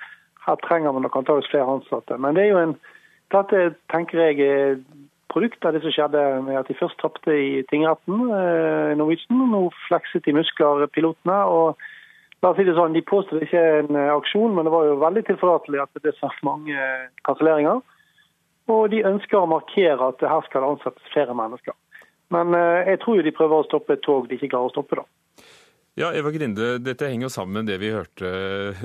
[0.46, 2.16] her trenger man nok antakeligvis flere ansatte.
[2.18, 2.76] Men det er jo en,
[3.34, 4.80] dette tenker jeg er
[5.32, 9.50] produkt av det som skjedde med at de først tapte i tingretten, eh, Norwegian.
[9.52, 11.44] Nå flekset de muskler, pilotene.
[11.44, 11.76] og
[12.42, 14.98] La oss si det sånn, De påstod ikke en eh, aksjon, men det var jo
[15.02, 17.82] veldig tilforlatelig at det ble så mange eh, kanselleringer.
[18.72, 21.76] Og de ønsker å markere at her skal ansettes flere mennesker.
[22.34, 24.74] Men eh, jeg tror jo de prøver å stoppe et tog de ikke klarer å
[24.74, 24.98] stoppe.
[24.98, 25.06] da.
[25.92, 28.84] Ja, Eva Grinde, dette henger jo sammen med det vi hørte eh,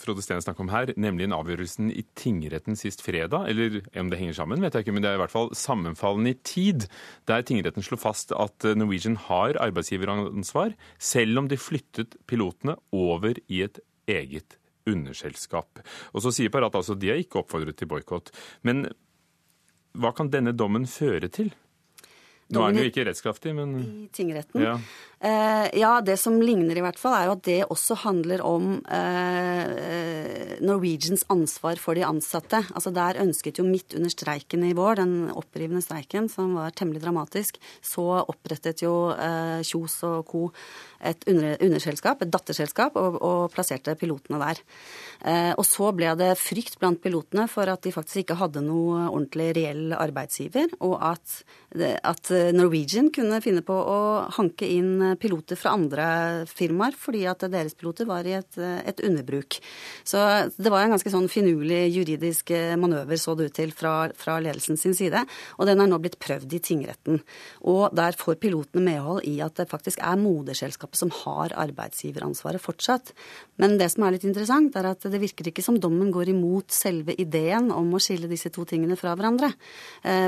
[0.00, 3.50] Frode Steen snakke om her, nemlig en avgjørelsen i tingretten sist fredag.
[3.50, 6.32] Eller om det henger sammen, vet jeg ikke, men det er i hvert fall sammenfallende
[6.32, 6.86] i tid.
[7.28, 13.36] Der tingretten slo fast at eh, Norwegian har arbeidsgiveransvar, selv om de flyttet pilotene over
[13.52, 14.56] i et eget
[14.88, 15.84] underselskap.
[16.16, 18.32] Og så sier Parat altså de er ikke oppfordret til boikott.
[18.64, 18.86] Men
[19.92, 21.52] hva kan denne dommen føre til?
[22.54, 24.62] Nå er den jo ikke rettskraftig, men I tingretten.
[24.62, 24.76] Ja.
[25.18, 26.00] Eh, ja.
[26.04, 31.24] det som ligner i hvert fall, er jo at det også handler om eh, Norwegians
[31.32, 32.60] ansvar for de ansatte.
[32.76, 37.02] Altså Der ønsket jo midt under streiken i vår, den opprivende streiken som var temmelig
[37.02, 40.44] dramatisk, så opprettet jo eh, Kjos og co.
[41.00, 44.62] et under, underselskap, et datterselskap, og, og plasserte pilotene der.
[45.24, 49.08] Eh, og så ble det frykt blant pilotene for at de faktisk ikke hadde noe
[49.08, 51.40] ordentlig reell arbeidsgiver, og at,
[52.04, 53.98] at Norwegian kunne finne på å
[54.36, 56.06] hanke inn eh, piloter fra andre
[56.50, 59.58] firmaer fordi at deres piloter var i et, et underbruk.
[60.06, 60.20] Så
[60.56, 64.78] det var en ganske sånn finurlig juridisk manøver, så det ut til, fra, fra, ledelsen
[64.80, 65.22] sin side.
[65.58, 67.20] Og den er nå blitt prøvd i tingretten.
[67.68, 73.12] Og der får pilotene medhold i at det faktisk er moderselskapet som har arbeidsgiveransvaret fortsatt.
[73.62, 76.74] Men det som er litt interessant, er at det virker ikke som dommen går imot
[76.74, 79.52] selve ideen om å skille disse to tingene fra hverandre.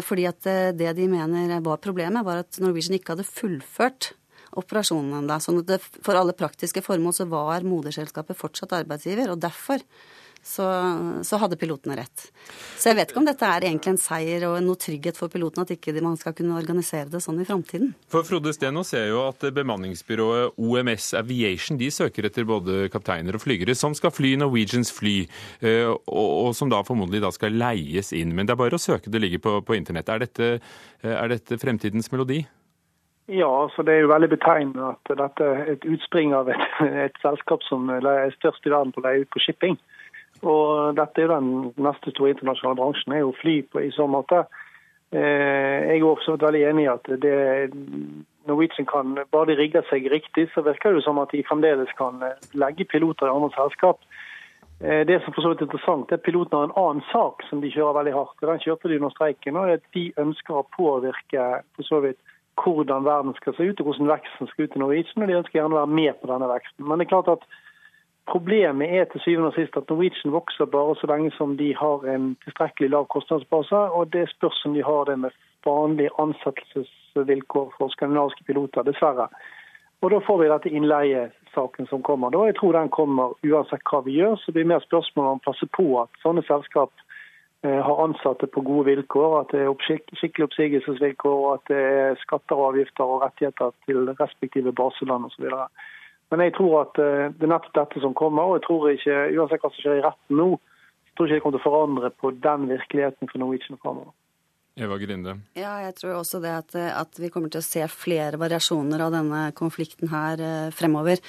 [0.05, 4.13] Fordi at det de mener var problemet, var at Norwegian ikke hadde fullført
[4.59, 5.39] operasjonen ennå.
[5.43, 9.83] Sånn at det, for alle praktiske formål så var moderselskapet fortsatt arbeidsgiver, og derfor
[10.49, 10.67] så,
[11.27, 12.29] så, hadde pilotene rett.
[12.79, 15.67] Så jeg vet ikke om dette er egentlig en seier og noe trygghet for pilotene,
[15.67, 17.93] at ikke man skal kunne organisere det sånn i framtiden.
[18.11, 23.45] For Frode Steno ser jo at bemanningsbyrået OMS Aviation de søker etter både kapteiner og
[23.45, 25.17] flygere som skal fly Norwegians fly,
[25.61, 28.33] eh, og, og som da formodentlig da skal leies inn.
[28.37, 30.09] Men det er bare å søke, det ligger på, på internett.
[30.09, 30.55] Er dette,
[31.03, 32.47] eh, er dette fremtidens melodi?
[33.29, 36.65] Ja, så det er jo veldig betegnende at dette er et utspring av et,
[37.05, 39.77] et selskap som er størst i verden på å leie ut på shipping.
[40.43, 41.51] Og dette er jo den
[41.89, 44.45] neste store internasjonale bransjen, er jo fly på, i så måte.
[45.11, 47.35] Eh, jeg er også veldig enig i at det,
[48.49, 52.23] Norwegian kan, bare de rigger seg riktig, så virker det som at de fremdeles kan
[52.23, 54.05] eh, legge piloter i andre selskap.
[54.81, 57.43] Eh, det som for så vidt er interessant, er at pilotene har en annen sak
[57.49, 58.43] som de kjører veldig hardt.
[58.45, 59.57] Den kjørte de under streiken.
[59.57, 61.47] og at De ønsker å påvirke
[61.77, 62.21] for så vidt
[62.59, 65.23] hvordan verden skal se ut og hvordan veksten skal ut i Norwegian.
[65.23, 66.85] og De ønsker gjerne å være med på denne veksten.
[66.87, 67.49] Men det er klart at
[68.29, 72.05] Problemet er til syvende og sist at Norwegian vokser bare så lenge som de har
[72.15, 73.79] en tilstrekkelig lav kostnadsbase.
[73.97, 75.31] Og det spørs om de har det med
[75.65, 79.29] vanlige ansettelsesvilkår for skandinaviske piloter, dessverre.
[80.03, 82.31] Og Da får vi dette innleiesaken som kommer.
[82.31, 84.37] Da Jeg tror den kommer uansett hva vi gjør.
[84.37, 86.93] Så det blir mer spørsmål om å passe på at sånne selskap
[87.65, 92.61] eh, har ansatte på gode vilkår, at det er skikkelig oppsigelsesvilkår, at det er skatter
[92.61, 95.49] og avgifter og rettigheter til respektive baseland osv.
[96.31, 98.43] Men jeg tror at eh, det er nettopp dette som kommer.
[98.43, 100.49] og jeg tror ikke, Uansett hva som skjer i retten nå,
[101.09, 104.13] jeg tror ikke det kommer til å forandre på den virkeligheten for Norwegian framover.
[104.79, 105.35] Eva Grinde?
[105.59, 109.15] Ja, jeg tror også det at, at, vi kommer til å se flere variasjoner av
[109.15, 111.23] denne konflikten her eh, fremover.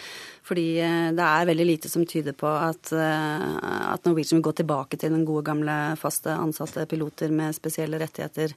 [0.46, 3.46] Fordi eh, det er veldig lite som tyder på at, eh,
[3.90, 8.54] at Norwegian vil gå tilbake til den gode, gamle faste ansatte piloter med spesielle rettigheter.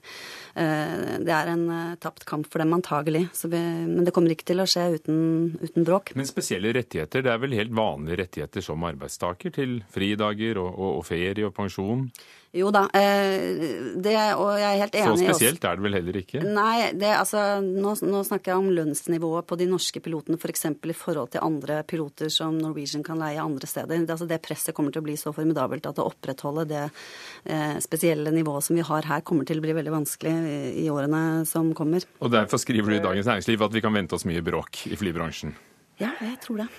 [0.53, 1.63] Det er en
[2.01, 3.23] tapt kamp for dem antagelig.
[3.49, 5.17] Vi, men det kommer ikke til å skje uten,
[5.61, 6.13] uten, bråk.
[6.17, 10.89] Men spesielle rettigheter, det er vel helt vanlige rettigheter som arbeidstaker til fridager og, og,
[11.01, 12.07] og ferie og pensjon?
[12.53, 15.23] Jo da, eh, det, og jeg er helt enig.
[15.25, 16.41] Så spesielt er det vel heller ikke?
[16.45, 20.67] Nei, det, altså, nå, nå, snakker jeg om lønnsnivået på de norske pilotene f.eks.
[20.83, 24.03] For i forhold til andre piloter som Norwegian kan leie andre steder.
[24.05, 27.75] Det, altså, det presset kommer til å bli så formidabelt at å opprettholde det eh,
[27.81, 31.43] spesielle nivået som vi har her, kommer til å bli veldig vanskelig i, i årene
[31.49, 32.05] som kommer.
[32.21, 34.99] Og derfor skriver du i Dagens Næringsliv at vi kan vente oss mye bråk i
[34.99, 35.57] flybransjen?
[35.97, 36.73] Ja, jeg tror det.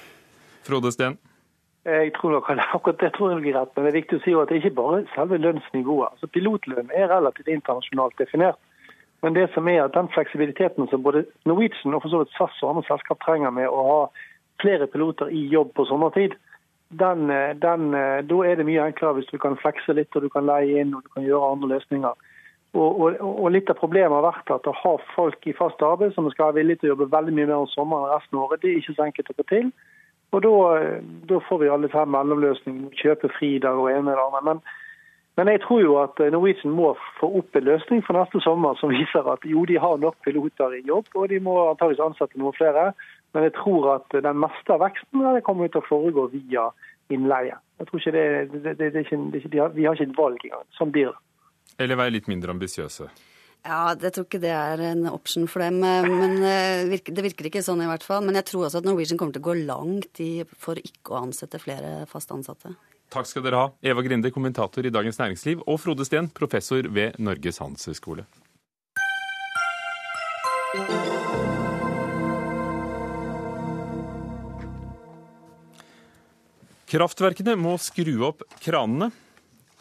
[0.62, 1.18] Frode Steen?
[1.84, 4.32] Jeg tror nok akkurat det tror jeg er rett, men det er viktig å si
[4.40, 6.14] at det ikke bare selve lønnsnivået.
[6.14, 8.56] Altså Pilotlønn er relativt internasjonalt definert.
[9.24, 12.56] Men det som er at den fleksibiliteten som både Norwegian og for så vidt SAS
[12.62, 14.00] og andre selskap trenger med å ha
[14.60, 16.36] flere piloter i jobb på sommertid,
[16.92, 17.28] den,
[17.60, 17.86] den,
[18.28, 20.92] da er det mye enklere hvis du kan flekse litt og du kan leie inn
[20.96, 22.30] og du kan gjøre andre løsninger.
[22.74, 26.14] Og, og, og Litt av problemet har vært at å ha folk i fast arbeid
[26.16, 28.48] som skal være villige til å jobbe veldig mye mer om sommeren enn resten av
[28.48, 29.68] året, det er ikke så enkelt å få til.
[30.34, 34.42] Og da, får vi alle sammen mellomløsninger, kjøpe fridag og ene eller andre.
[34.48, 34.62] Men,
[35.38, 38.94] men, jeg tror jo at Norwegian må få opp en løsning for neste sommer som
[38.98, 42.56] viser at jo, de har nok piloter i jobb, og de må antakeligvis ansette noen
[42.58, 42.90] flere.
[43.34, 46.68] Men jeg tror at den meste av veksten det kommer til å foregå via
[47.12, 47.58] innleie.
[47.78, 50.44] Jeg tror ikke det, det, det, det ikke, de har, Vi har ikke et valg
[50.46, 50.66] engang.
[50.78, 51.22] Sånn blir det.
[51.82, 53.08] Eller være litt mindre ambisiøse?
[53.64, 55.78] Ja, jeg tror ikke det er en option for dem.
[55.88, 58.20] Eh, men eh, det virker ikke sånn i hvert fall.
[58.26, 60.20] Men jeg tror også at Norwegian kommer til å gå langt
[60.60, 62.74] for ikke å ansette flere fast ansatte.
[63.14, 63.72] Takk skal dere ha.
[63.84, 68.26] Eva Grinde, kommentator i Dagens Næringsliv, og Frode Steen, professor ved Norges handelshøyskole.
[76.90, 79.08] Kraftverkene må skru opp kranene.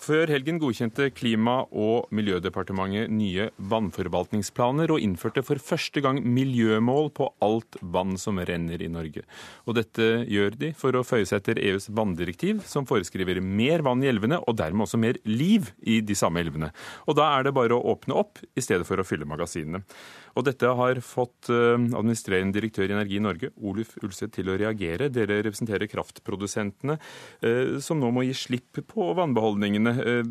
[0.03, 7.29] Før helgen godkjente Klima- og miljødepartementet nye vannforvaltningsplaner og innførte for første gang miljømål på
[7.45, 9.23] alt vann som renner i Norge.
[9.63, 14.03] Og dette gjør de for å føye seg etter EUs vanndirektiv, som foreskriver mer vann
[14.03, 16.73] i elvene og dermed også mer liv i de samme elvene.
[17.07, 19.85] Og da er det bare å åpne opp i stedet for å fylle magasinene.
[20.33, 25.11] Og dette har fått eh, administrerende direktør i Energi Norge, Oluf Ulseth, til å reagere.
[25.13, 26.97] Dere representerer kraftprodusentene,
[27.45, 29.92] eh, som nå må gi slipp på vannbeholdningene.
[30.01, 30.23] Eh,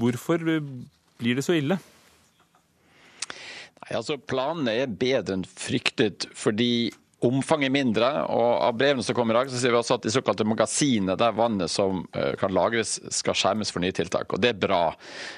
[0.00, 1.78] hvorfor blir det så ille?
[3.86, 6.90] Nei, altså Planene er bedre enn fryktet fordi
[7.24, 8.08] omfanget mindre.
[8.28, 11.16] og Av brevene som kommer i dag, så sier vi også at de såkalte magasinene
[11.18, 14.32] der vannet som eh, kan lagres, skal skjermes for nye tiltak.
[14.32, 14.82] og Det er bra.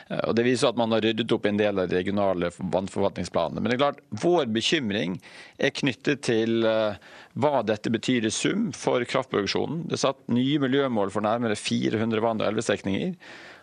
[0.09, 3.63] Eh, og Det viser at man har ryddet opp en del av de regionale vannforvaltningsplanene.
[3.63, 5.19] Men det er klart, vår bekymring
[5.59, 6.99] er knyttet til eh,
[7.39, 9.85] hva dette betyr i sum for kraftproduksjonen.
[9.87, 13.15] Det er satt nye miljømål for nærmere 400 vann- og elvestrekninger.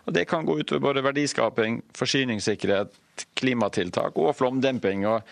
[0.06, 2.94] Og Det kan gå utover både verdiskaping, forsyningssikkerhet,
[3.36, 5.04] klimatiltak og flomdemping.
[5.04, 5.22] og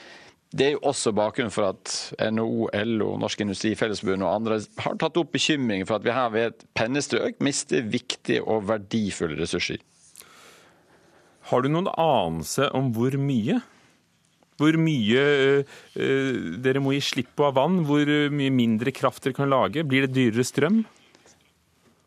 [0.54, 1.92] det er jo også bakgrunnen for at
[2.30, 6.30] NHO, LO, Norsk Industri, Fellesforbund og andre har tatt opp bekymring for at vi her
[6.30, 9.82] ved et pennestrøk mister viktige og verdifulle ressurser.
[11.50, 13.58] Har du noen anelse om hvor mye?
[14.62, 15.24] Hvor mye
[15.66, 17.82] uh, dere må gi slipp på av vann?
[17.88, 19.82] Hvor mye mindre kraft dere kan lage?
[19.82, 20.84] Blir det dyrere strøm?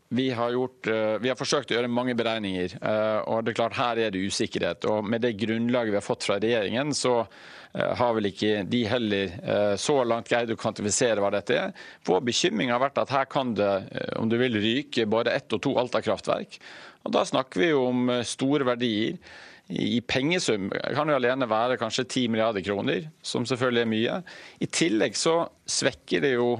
[0.07, 3.57] Vi har, gjort, eh, vi har, forsøkt å gjøre mange beregninger, eh, og det er
[3.57, 4.87] klart her er det usikkerhet.
[4.87, 8.83] Og Med det grunnlaget vi har fått fra regjeringen, så eh, har vel ikke de
[8.89, 11.73] heller så langt greid å kvantifisere hva dette er.
[12.07, 13.73] Vår bekymring har vært at her kan det,
[14.17, 16.57] om du vil, ryke både ett og to Alta-kraftverk.
[17.05, 19.19] Og Da snakker vi jo om store verdier
[19.67, 24.19] i pengesum kan jo alene være kanskje 10 milliarder kroner, som selvfølgelig er mye.
[24.63, 26.53] I tillegg så svekker det jo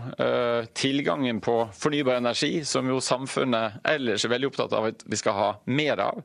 [0.75, 5.37] tilgangen på fornybar energi, som jo samfunnet ellers er veldig opptatt av at vi skal
[5.39, 6.19] ha mer av.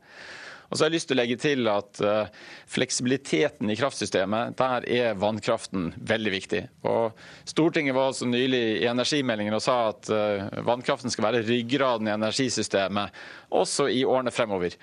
[0.72, 4.86] Og så har jeg lyst til å legge til at uh, Fleksibiliteten i kraftsystemet, der
[4.88, 6.62] er vannkraften veldig viktig.
[6.88, 7.12] Og
[7.44, 12.14] Stortinget var altså nylig i energimeldingen og sa at uh, vannkraften skal være ryggraden i
[12.16, 13.20] energisystemet
[13.52, 14.78] også i årene fremover.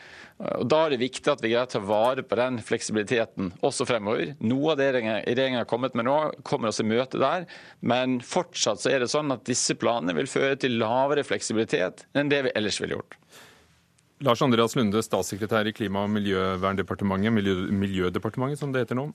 [0.62, 3.88] Og Da er det viktig at vi greier å ta vare på den fleksibiliteten også
[3.90, 4.36] fremover.
[4.46, 7.48] Noe av det regjeringen har kommet med nå, kommer oss i møte der.
[7.82, 12.30] Men fortsatt så er det sånn at disse planene vil føre til lavere fleksibilitet enn
[12.32, 13.18] det vi ellers ville gjort.
[14.20, 19.06] Lars Andreas Lunde, statssekretær i Klima- og miljøverndepartementet, Miljø Miljødepartementet som det heter nå.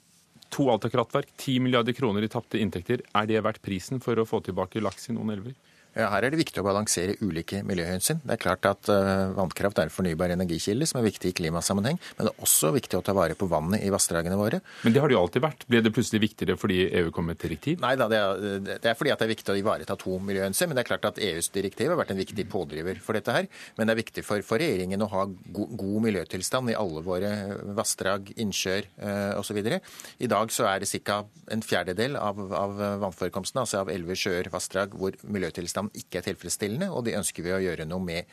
[0.57, 3.03] To Alta-kraftverk, 10 milliarder kroner i tapte inntekter.
[3.13, 5.53] Er det verdt prisen for å få tilbake laks i noen elver?
[5.95, 8.19] Ja, Her er det viktig å balansere ulike miljøhensyn.
[8.25, 12.01] Det er klart at uh, Vannkraft er en fornybar energikilde som er viktig i klimasammenheng,
[12.17, 14.59] men det er også viktig å ta vare på vannet i vassdragene våre.
[14.83, 15.63] Men det har det jo alltid vært.
[15.71, 17.79] Ble det plutselig viktigere fordi EU kom med et direktiv?
[17.85, 20.73] Nei da, det er, det er, fordi at det er viktig å ivareta to miljøhensyn.
[20.73, 23.47] Men det er klart at EUs direktiv har vært en viktig pådriver for dette her.
[23.79, 27.31] Men det er viktig for, for regjeringen å ha go god miljøtilstand i alle våre
[27.79, 29.63] vassdrag, innsjøer eh, osv.
[29.63, 31.23] I dag så er det ca.
[31.55, 32.77] en fjerdedel av, av
[33.07, 37.55] vannforekomstene, altså av elver, sjøer, vassdrag, hvor miljøtilstanden ikke er tilfredsstillende, og de ønsker vi
[37.55, 38.31] å gjøre noe med.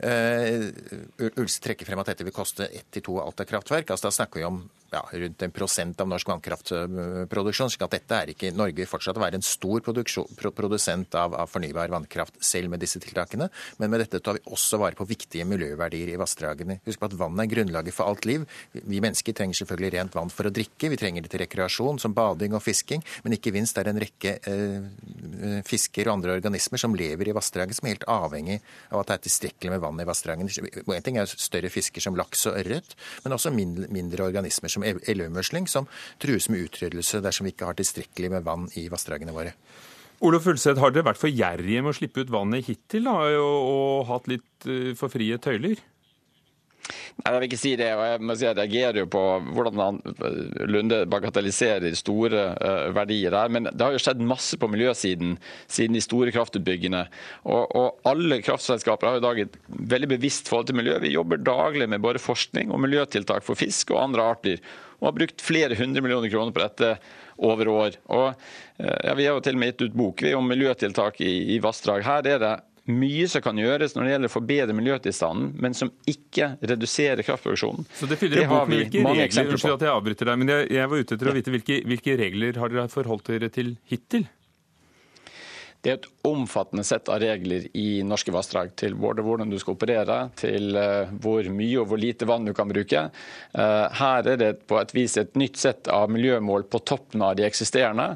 [0.00, 0.70] Uh,
[1.34, 3.90] Ulse trekker frem at dette vil koste ett til to Alta-kraftverk.
[3.90, 4.62] Altså, da snakker vi om
[4.94, 7.72] ja, rundt en prosent av norsk vannkraftproduksjon.
[7.72, 12.38] slik at dette er ikke Norge fortsatt være en stor produsent av, av, fornybar vannkraft
[12.44, 13.48] selv med disse tiltakene.
[13.80, 16.78] Men med dette tar vi også vare på viktige miljøverdier i vassdragene.
[16.86, 18.46] Husk på at vann er grunnlaget for alt liv.
[18.74, 20.92] Vi mennesker trenger selvfølgelig rent vann for å drikke.
[20.92, 23.04] Vi trenger det til rekreasjon, som bading og fisking.
[23.26, 27.36] Men ikke minst er det en rekke eh, fisker og andre organismer som lever i
[27.36, 30.50] vassdraget, som er helt avhengig av at det er tilstrekkelig med vann i vassdragene.
[30.84, 34.83] En ting er større fisker som laks og ørret, men også mindre, mindre organismer som
[34.84, 35.88] elvemusling, som
[36.22, 39.54] trues med utryddelse dersom vi ikke har tilstrekkelig med vann i vassdragene våre.
[40.24, 43.58] Olof Ulseth, har dere vært for gjerrige med å slippe ut vannet hittil da, og,
[43.72, 44.68] og hatt litt
[44.98, 45.82] for frie tøyler?
[46.84, 47.88] Jeg vil ikke si det.
[47.96, 49.22] og Jeg må si at jeg reagerer jo på
[49.56, 50.00] hvordan han,
[50.68, 53.52] Lunde bagatelliserer store uh, verdier der.
[53.54, 55.36] Men det har jo skjedd masse på miljøsiden
[55.70, 57.04] siden de store kraftutbyggene.
[57.48, 59.58] Og, og alle kraftselskaper har i dag et
[59.94, 60.98] veldig bevisst forhold til miljø.
[61.04, 64.62] Vi jobber daglig med både forskning og miljøtiltak for fisk og andre arter.
[65.00, 66.94] Og har brukt flere hundre millioner kroner på dette
[67.44, 67.98] over år.
[68.12, 71.34] Og uh, ja, Vi har jo til og med gitt ut bok om miljøtiltak i,
[71.56, 72.04] i vassdrag.
[72.04, 72.54] Her er det
[72.90, 77.86] mye som kan gjøres når det gjelder å forbedre miljøtilstanden, men som ikke reduserer kraftproduksjonen.
[77.96, 80.66] Så det fyller det bok med hvilke regler, Unnskyld at jeg avbryter deg, men jeg,
[80.76, 84.26] jeg var ute etter å vite hvilke, hvilke regler har dere forholdt dere til hittil?
[85.84, 89.76] Det er et omfattende sett av regler i norske vassdrag til både hvordan du skal
[89.76, 93.02] operere, til eh, hvor mye og hvor lite vann du kan bruke.
[93.52, 97.36] Eh, her er det på et vis et nytt sett av miljømål på toppen av
[97.36, 98.14] de eksisterende.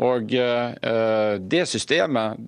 [0.00, 2.40] Og eh, Det systemet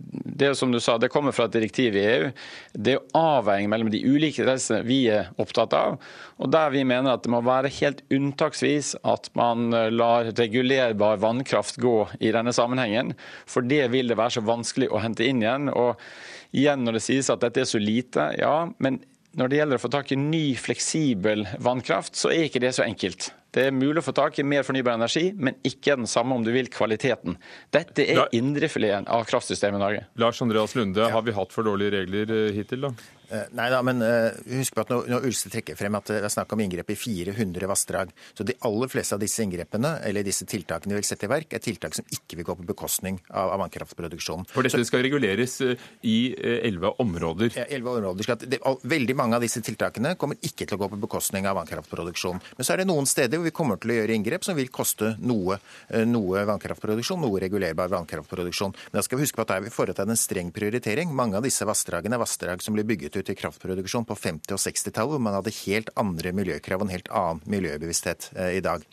[0.43, 2.31] det som du sa, det kommer fra et direktiv i EU.
[2.73, 5.99] Det er avveining mellom de ulike interessene vi er opptatt av.
[6.41, 11.77] og Der vi mener at det må være helt unntaksvis at man lar regulerbar vannkraft
[11.83, 13.13] gå i denne sammenhengen.
[13.45, 15.71] For det vil det være så vanskelig å hente inn igjen.
[15.73, 16.01] Og
[16.57, 19.01] igjen når det sies at dette er så lite, ja, men
[19.39, 22.85] når det gjelder å få tak i ny, fleksibel vannkraft, så er ikke det så
[22.85, 23.31] enkelt.
[23.53, 26.45] Det er mulig å få tak i mer fornybar energi, men ikke den samme om
[26.45, 27.37] du vil kvaliteten.
[27.73, 30.05] Dette er indrefileten av kraftsystemet i Norge.
[30.21, 32.93] Lars Andreas Lunde, har vi hatt for dårlige regler eh, hittil, da?
[33.33, 34.29] Eh, nei da, men uh,
[34.59, 36.97] husk på at når, når Ulste trekker frem at det er snakk om inngrep i
[36.99, 41.25] 400 vassdrag, så de aller fleste av disse inngrepene, eller disse tiltakene vi vil sette
[41.25, 44.51] i verk, er tiltak som ikke vil gå på bekostning av, av vannkraftproduksjonen.
[44.53, 47.55] For dette skal reguleres i elleve områder?
[47.57, 48.27] Ja, elleve områder.
[48.27, 48.61] Skal, det,
[48.93, 52.43] veldig mange av disse tiltakene kommer ikke til å gå på bekostning av vannkraftproduksjon.
[52.59, 54.69] Men så er det noen steder hvor vi kommer til å gjøre inngrep som vil
[54.73, 55.57] koste noe,
[56.09, 58.77] noe vannkraftproduksjon, noe regulerbar vannkraftproduksjon.
[58.91, 61.15] Men da skal vi huske på at der vi foretatt en streng prioritering.
[61.17, 64.63] Mange av disse vassdragene er vassdrag som blir bygget ut til kraftproduksjon på 50- og
[64.63, 68.87] 60-tallet, hvor man hadde helt andre miljøkrav og en helt annen miljøbevissthet eh, i dag.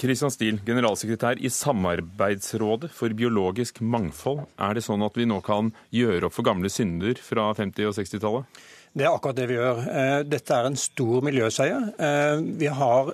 [0.00, 4.42] Kristian Steele, generalsekretær i Samarbeidsrådet for biologisk mangfold.
[4.58, 7.94] Er det sånn at vi nå kan gjøre opp for gamle synder fra 50- og
[8.00, 8.58] 60-tallet?
[8.94, 9.80] Det er akkurat det vi gjør.
[9.90, 11.88] Eh, dette er en stor miljøseier.
[11.98, 13.10] Eh, vi har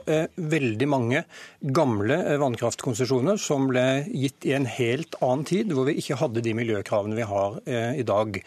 [0.56, 1.22] veldig mange
[1.60, 6.56] gamle vannkraftkonsesjoner som ble gitt i en helt annen tid, hvor vi ikke hadde de
[6.56, 7.60] miljøkravene vi har
[7.96, 8.42] i dag.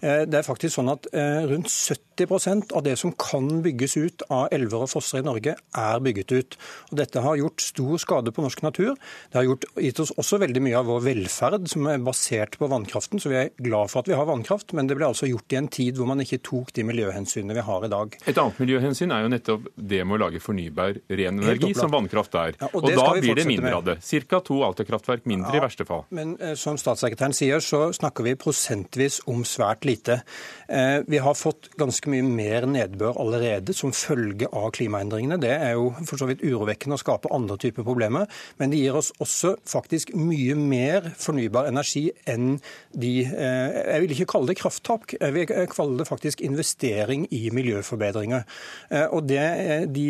[0.00, 4.24] Eh, det er faktisk sånn at eh, rundt 70% av det som kan bygges ut
[4.30, 6.58] av elver og fosser i Norge, er bygget ut.
[6.92, 8.94] Og dette har gjort stor skade på norsk natur.
[9.32, 12.70] Det har gjort, gitt oss også veldig mye av vår velferd, som er basert på
[12.70, 13.22] vannkraften.
[13.22, 15.60] Så vi er glad for at vi har vannkraft, men det ble altså gjort i
[15.60, 18.18] en tid hvor man ikke tok de miljøhensynene vi har i dag.
[18.30, 22.38] Et annet miljøhensyn er jo nettopp det med å lage fornybar ren energi, som vannkraft
[22.38, 22.54] er.
[22.58, 23.78] Ja, og, og da blir det mindre med.
[23.80, 23.98] av det.
[24.28, 24.42] Ca.
[24.44, 26.04] to Alta-kraftverk mindre ja, i verste fall.
[26.14, 30.20] Men eh, som statssekretæren sier, så snakker vi prosentvis om svært lite.
[30.68, 35.38] Eh, vi har fått ganske mye mer nedbør allerede som følge av klimaendringene.
[35.40, 38.28] Det er jo for så vidt urovekkende å skape andre typer problemer,
[38.60, 42.58] men det gir oss også faktisk mye mer fornybar energi enn
[42.92, 47.48] de eh, Jeg vil ikke kalle det krafttap, jeg vil kalle det faktisk investering i
[47.54, 48.44] miljøforbedringer.
[48.90, 49.46] Eh, og det,
[49.94, 50.06] De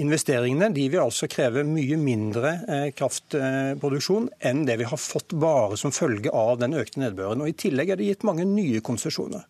[0.00, 2.52] investeringene de vil altså kreve mye mindre
[2.96, 7.42] kraftproduksjon enn det vi har fått bare som følge av den økte nedbøren.
[7.42, 9.46] Og I tillegg er det gitt mange nye konsesjoner.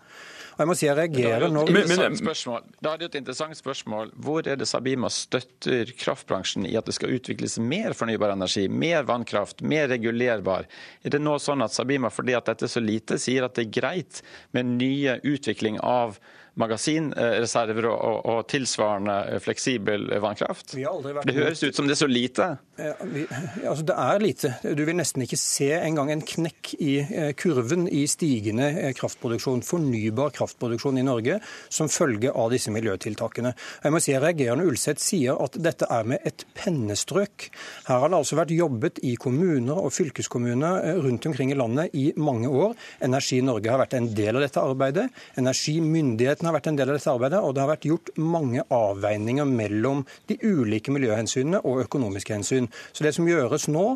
[0.60, 1.70] Jeg må si jeg reagerer når...
[1.72, 4.10] Men, men, da er det et interessant spørsmål.
[4.20, 9.06] Hvor er det Sabima støtter kraftbransjen i at det skal utvikles mer fornybar energi, mer
[9.08, 10.68] vannkraft, mer regulerbar?
[11.00, 13.68] Er det nå sånn at Sabima, fordi at dette er så lite, sier at det
[13.68, 14.20] er greit
[14.56, 16.20] med nye utvikling av
[16.60, 20.74] magasinreserver og, og, og, tilsvarende fleksibel vannkraft?
[20.76, 22.48] Det høres ut som det er så lite.
[22.80, 23.26] Ja, vi,
[23.68, 24.52] altså det er lite.
[24.76, 29.64] Du vil nesten ikke se engang en knekk i eh, kurven i stigende eh, kraftproduksjon,
[29.66, 33.52] fornybar kraftproduksjon i Norge, som følge av disse miljøtiltakene.
[33.84, 37.50] Jeg må si jeg reagerer når Ulseth sier at dette er med et pennestrøk.
[37.88, 41.96] Her har det altså vært jobbet i kommuner og fylkeskommuner eh, rundt omkring i landet
[41.96, 42.76] i mange år.
[43.04, 45.08] Energi Norge har vært en del av dette arbeidet.
[45.40, 49.48] Energimyndighetene har vært en del av dette arbeidet, og det har vært gjort mange avveininger
[49.48, 52.68] mellom de ulike miljøhensynene og økonomiske hensyn.
[52.92, 53.86] Så det som gjøres nå,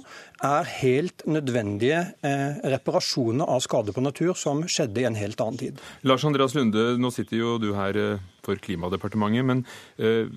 [0.44, 5.60] er helt nødvendige eh, reparasjoner av skade på natur som skjedde i en helt annen
[5.60, 5.80] tid.
[6.06, 9.64] Lars Andreas Lunde, nå sitter jo du her eh, for Klimadepartementet, men
[9.98, 10.28] eh,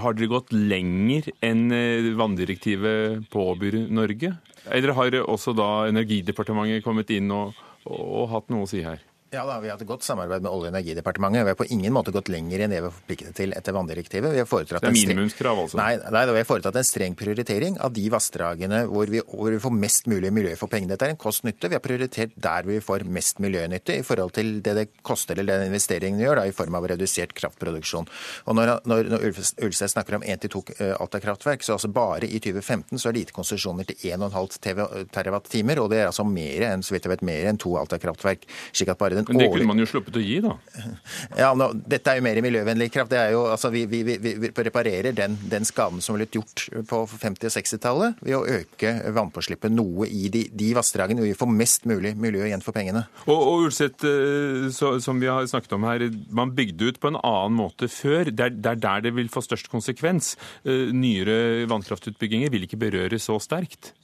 [0.00, 4.36] har dere gått lenger enn eh, vanndirektivet påbyr Norge?
[4.66, 7.56] Eller har også da Energidepartementet kommet inn og,
[7.86, 9.02] og hatt noe å si her?
[9.34, 11.42] Ja da, Vi har hatt et godt samarbeid med Olje- og energidepartementet.
[11.42, 14.30] Vi har på ingen måte gått lenger enn det vi er forpliktet til etter vanndirektivet.
[14.30, 15.80] Vi har foretatt det er minimumskrav, altså?
[15.80, 19.58] Nei, nei, vi har foretatt en streng prioritering av de vassdragene hvor vi, hvor vi
[19.58, 20.94] får mest mulig miljø for pengene.
[20.94, 21.72] Dette er en kost-nytte.
[21.72, 25.58] Vi har prioritert der vi får mest miljønytte i forhold til det det koster eller
[25.58, 28.06] den investeringen vi gjør, da, i form av redusert kraftproduksjon.
[28.46, 29.26] Og Når, når, når
[29.66, 33.34] Ulstedt snakker om 1-2 eh, Alta-kraftverk, så altså bare i 2015 så er det gitt
[33.34, 37.50] konsesjoner til 1,5 TWh, og det er altså mer enn, så vidt jeg vet, mer
[37.50, 38.46] enn to Alta-kraftverk.
[38.72, 40.56] slik at bare den Men det kunne man jo sluppet å gi, da?
[41.40, 43.12] Ja, nå, Dette er jo mer miljøvennlig kraft.
[43.12, 46.66] Det er jo, altså, vi, vi, vi, vi reparerer den, den, skaden som ble gjort
[46.90, 51.36] på 50- og 60-tallet, ved å øke vannpåslippet noe i de, de vassdragene og vi
[51.38, 53.06] får mest mulig miljø igjen for pengene.
[53.26, 57.20] Og, og Ulseth, eh, som vi har snakket om her, man bygde ut på en
[57.20, 58.30] annen måte før.
[58.30, 60.34] Det er, det er der det vil få størst konsekvens.
[60.66, 63.94] Eh, nyere vannkraftutbygginger vil ikke berøre så sterkt.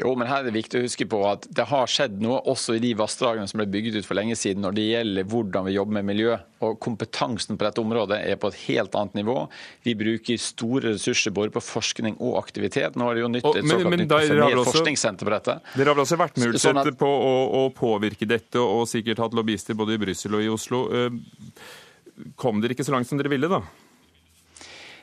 [0.00, 2.78] Jo, men her er det viktig å huske på at det har skjedd noe også
[2.78, 5.74] i de vassdragene som ble bygget ut for lenge siden når det gjelder hvordan vi
[5.74, 6.38] jobber med miljø.
[6.64, 9.36] Og Kompetansen på dette området er på et helt annet nivå.
[9.84, 12.96] Vi bruker store ressurser både på forskning og aktivitet.
[12.96, 15.58] Nå er det jo nytt, et såkalt nytt forskningssenter på dette.
[15.74, 16.90] Dere har vel også vært med sånn at...
[17.00, 20.82] på å, å, påvirke dette, og sikkert hatt lobbyister både i Brussel og i Oslo.
[20.96, 23.60] Eh, kom dere ikke så langt som dere ville, da?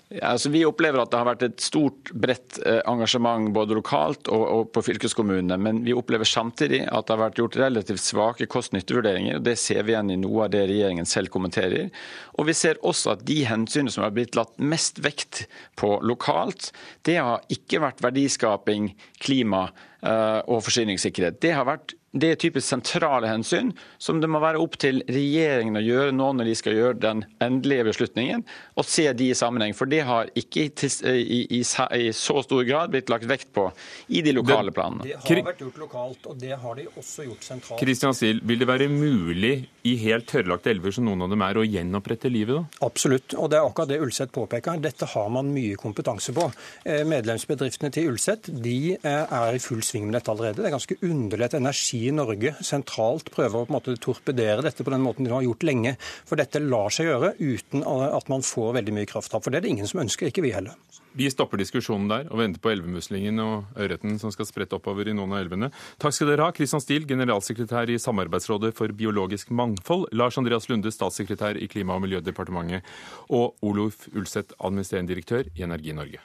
[0.09, 4.29] Ja, altså vi opplever at det har vært et stort, bredt eh, engasjement både lokalt
[4.31, 5.57] og, og på fylkeskommunene.
[5.59, 9.41] Men vi opplever samtidig at det har vært gjort relativt svake kost-nytte-vurderinger.
[9.43, 11.91] Det ser vi igjen i noe av det regjeringen selv kommenterer.
[12.39, 15.43] Og vi ser også at de hensynene som har blitt latt mest vekt
[15.75, 16.71] på lokalt,
[17.03, 19.67] det har ikke vært verdiskaping, klima
[19.97, 21.39] og forsyningssikkerhet.
[21.41, 25.77] Det har vært det er typisk sentrale hensyn som det må være opp til regjeringen
[25.77, 28.43] å gjøre nå når de skal gjøre den endelige beslutningen,
[28.79, 29.75] og se de i sammenheng.
[29.77, 30.71] For det har ikke i,
[31.11, 33.67] i, i, i så stor grad blitt lagt vekt på
[34.07, 35.07] i de lokale planene.
[35.07, 37.81] Det har vært gjort lokalt, og det har de også gjort sentralt.
[37.81, 39.55] Kristian Stiel, vil det være mulig
[39.87, 42.57] i helt tørrlagte elver som noen av dem er, å gjenopprette livet?
[42.57, 42.87] da?
[42.87, 44.79] Absolutt, og det er akkurat det Ulseth påpeker.
[44.83, 46.47] Dette har man mye kompetanse på.
[46.87, 50.59] Eh, medlemsbedriftene til Ulseth de eh, er i full sving med dette allerede.
[50.59, 54.65] Det er ganske underlig at energi i Norge sentralt prøver å på en måte torpedere
[54.65, 55.95] dette på den måten de har gjort lenge.
[56.27, 59.45] For dette lar seg gjøre uten at man får veldig mye krafttap.
[59.45, 60.75] For det er det ingen som ønsker, ikke vi heller.
[61.17, 65.15] Vi stopper diskusjonen der og venter på elvemuslingen og ørreten som skal sprette oppover i
[65.17, 65.71] noen av elvene.
[65.97, 70.93] Takk skal dere ha, Kristian Steele, generalsekretær i Samarbeidsrådet for biologisk mangfold, Lars Andreas Lunde,
[70.93, 72.85] statssekretær i Klima- og miljødepartementet,
[73.33, 76.21] og Olof Ulseth, administrerende direktør i Energi Norge.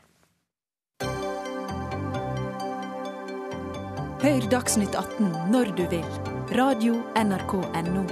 [4.23, 6.05] Hør Dagsnytt 18 når du vil.
[6.55, 8.05] Radio NRK Radio.nrk.no.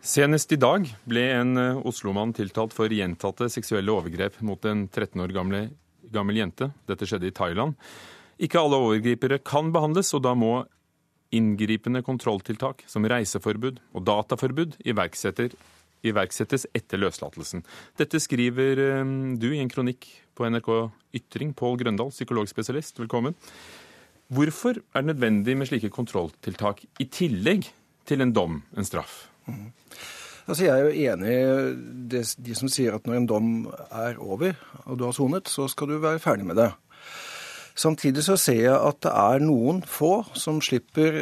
[0.00, 5.20] Senest i dag ble en eh, Oslo-mann tiltalt for gjentatte seksuelle overgrep mot en 13
[5.26, 5.60] år gamle,
[6.08, 6.70] gammel jente.
[6.88, 7.76] Dette skjedde i Thailand.
[8.40, 10.62] Ikke alle overgripere kan behandles, og da må
[11.28, 14.80] inngripende kontrolltiltak som reiseforbud og dataforbud
[16.06, 17.64] iverksettes etter løslatelsen.
[18.00, 20.70] Dette skriver eh, du i en kronikk på NRK
[21.16, 21.52] Ytring.
[21.56, 23.36] Pål Grøndal, psykologspesialist, velkommen.
[24.30, 27.66] Hvorfor er det nødvendig med slike kontrolltiltak i tillegg
[28.06, 29.24] til en dom, en straff?
[29.46, 29.72] Mm.
[30.46, 33.50] Altså, jeg er jo enig i de som sier at når en dom
[33.90, 34.54] er over,
[34.86, 36.70] og du har sonet, så skal du være ferdig med det.
[37.78, 41.20] Samtidig så ser jeg at det er noen få som slipper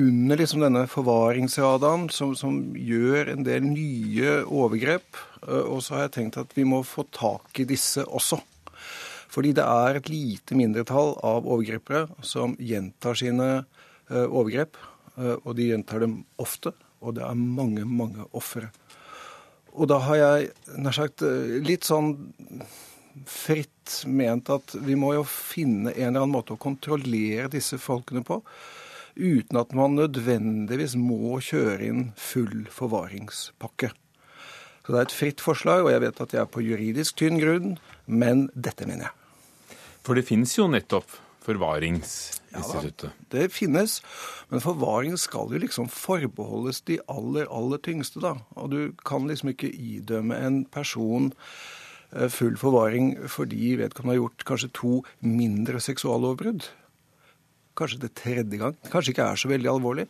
[0.00, 5.20] under liksom denne forvaringsradaren, som, som, gjør en del nye overgrep.
[5.46, 8.40] Og så har jeg tenkt at vi må få tak i disse også.
[9.34, 13.48] Fordi det er et lite mindretall av overgripere som gjentar sine
[14.10, 14.78] overgrep.
[15.44, 16.74] Og de gjentar dem ofte
[17.04, 18.70] og det er mange, mange ofre.
[19.74, 21.24] Og da har jeg nær sagt
[21.66, 22.14] litt sånn
[23.30, 28.24] fritt ment at vi må jo finne en eller annen måte å kontrollere disse folkene
[28.26, 28.40] på,
[29.16, 33.92] uten at man nødvendigvis må kjøre inn full forvaringspakke.
[34.84, 37.38] Så det er et fritt forslag, og jeg vet at jeg er på juridisk tynn
[37.40, 39.78] grunn, men dette mener jeg.
[40.04, 41.08] For det finnes jo nettopp
[41.44, 43.08] forvaringsinstituttet?
[43.08, 43.98] Ja, det finnes,
[44.50, 48.36] men forvaring skal jo liksom forbeholdes de aller, aller tyngste, da.
[48.60, 51.32] Og du kan liksom ikke idømme en person
[52.12, 54.94] eh, full forvaring fordi vedkommende har gjort kanskje to
[55.24, 56.68] mindre seksuallovbrudd.
[57.78, 58.76] Kanskje det tredje gang.
[58.92, 60.06] Kanskje ikke er så veldig alvorlig.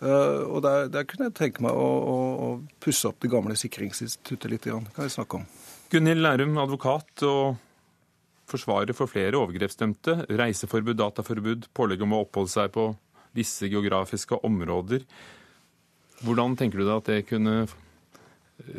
[0.00, 2.50] Uh, og der, der, kunne jeg tenke meg å, å, å,
[2.80, 4.68] pusse opp det gamle sikringsinstituttet litt.
[4.70, 5.44] Kan vi snakke om.
[5.92, 7.58] Gunhild Lærum, advokat og
[8.50, 10.24] forsvarer for flere overgrepsdømte.
[10.40, 12.88] Reiseforbud, dataforbud, pålegg om å oppholde seg på
[13.36, 15.04] visse geografiske områder.
[16.24, 17.54] Hvordan tenker du deg at det kunne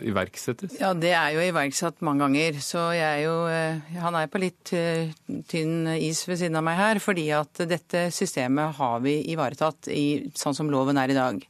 [0.05, 0.75] iverksettes?
[0.79, 2.57] Ja, Det er jo iverksatt mange ganger.
[2.63, 5.11] Så jeg er jo eh, Han er på litt eh,
[5.49, 10.32] tynn is ved siden av meg her, fordi at dette systemet har vi ivaretatt i,
[10.38, 11.41] sånn som loven er i dag.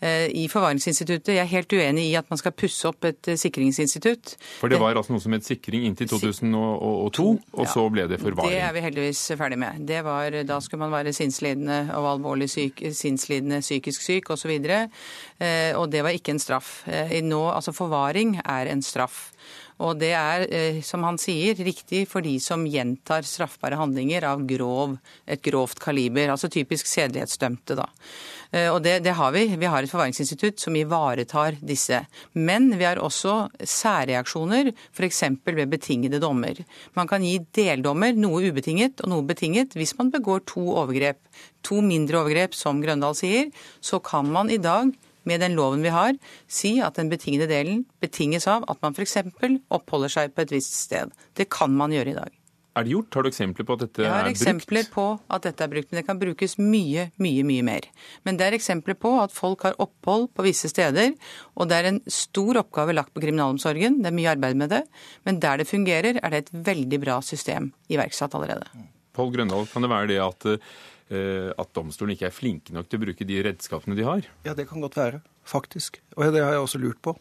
[0.00, 4.36] Eh, I Forvaringsinstituttet Jeg er helt uenig i at man skal pusse opp et sikringsinstitutt.
[4.60, 8.52] For det var altså noe som het sikring inntil 2002, og så ble det forvaring?
[8.52, 9.82] Det er vi heldigvis ferdig med.
[9.88, 14.52] Det var, Da skulle man være sinnslidende og alvorlig syk, sinnslidende, psykisk syk osv.
[14.52, 14.88] Og,
[15.38, 16.82] så og det var ikke en straff.
[16.86, 19.32] Nå, altså Altså forvaring er en straff.
[19.80, 24.44] Og det er, eh, som han sier, riktig for de som gjentar straffbare handlinger av
[24.46, 26.28] grov, et grovt kaliber.
[26.28, 27.88] Altså typisk sedelighetsdømte, da.
[28.52, 29.56] Eh, og det, det, har vi.
[29.56, 32.04] Vi har et forvaringsinstitutt som ivaretar disse.
[32.34, 35.22] Men vi har også særreaksjoner, f.eks.
[35.46, 36.60] ved betingede dommer.
[36.94, 41.18] Man kan gi deldommer, noe ubetinget og noe betinget, hvis man begår to overgrep.
[41.64, 43.48] To mindre overgrep, som Grøndal sier.
[43.80, 44.92] Så kan man i dag
[45.28, 46.18] med den loven vi har,
[46.50, 49.18] si at den betingede delen betinges av at man f.eks.
[49.72, 51.12] oppholder seg på et visst sted.
[51.38, 52.38] Det kan man gjøre i dag.
[52.72, 53.16] Er det gjort?
[53.18, 54.08] Har du eksempler på at dette er brukt?
[54.08, 55.02] Jeg har eksempler på
[55.36, 57.88] at dette er brukt, men det kan brukes mye, mye, mye mer.
[58.24, 61.12] Men det er eksempler på at folk har opphold på visse steder,
[61.52, 64.00] og det er en stor oppgave lagt på kriminalomsorgen.
[64.00, 64.80] Det er mye arbeid med det.
[65.28, 68.64] Men der det fungerer, er det et veldig bra system iverksatt allerede.
[69.12, 70.72] Pål Grøndal, kan det være det at eh,
[71.12, 74.26] at domstolen ikke er flinke nok til å bruke de redskapene de har?
[74.46, 76.00] Ja, det kan godt være, faktisk.
[76.16, 77.16] Og det har jeg også lurt på.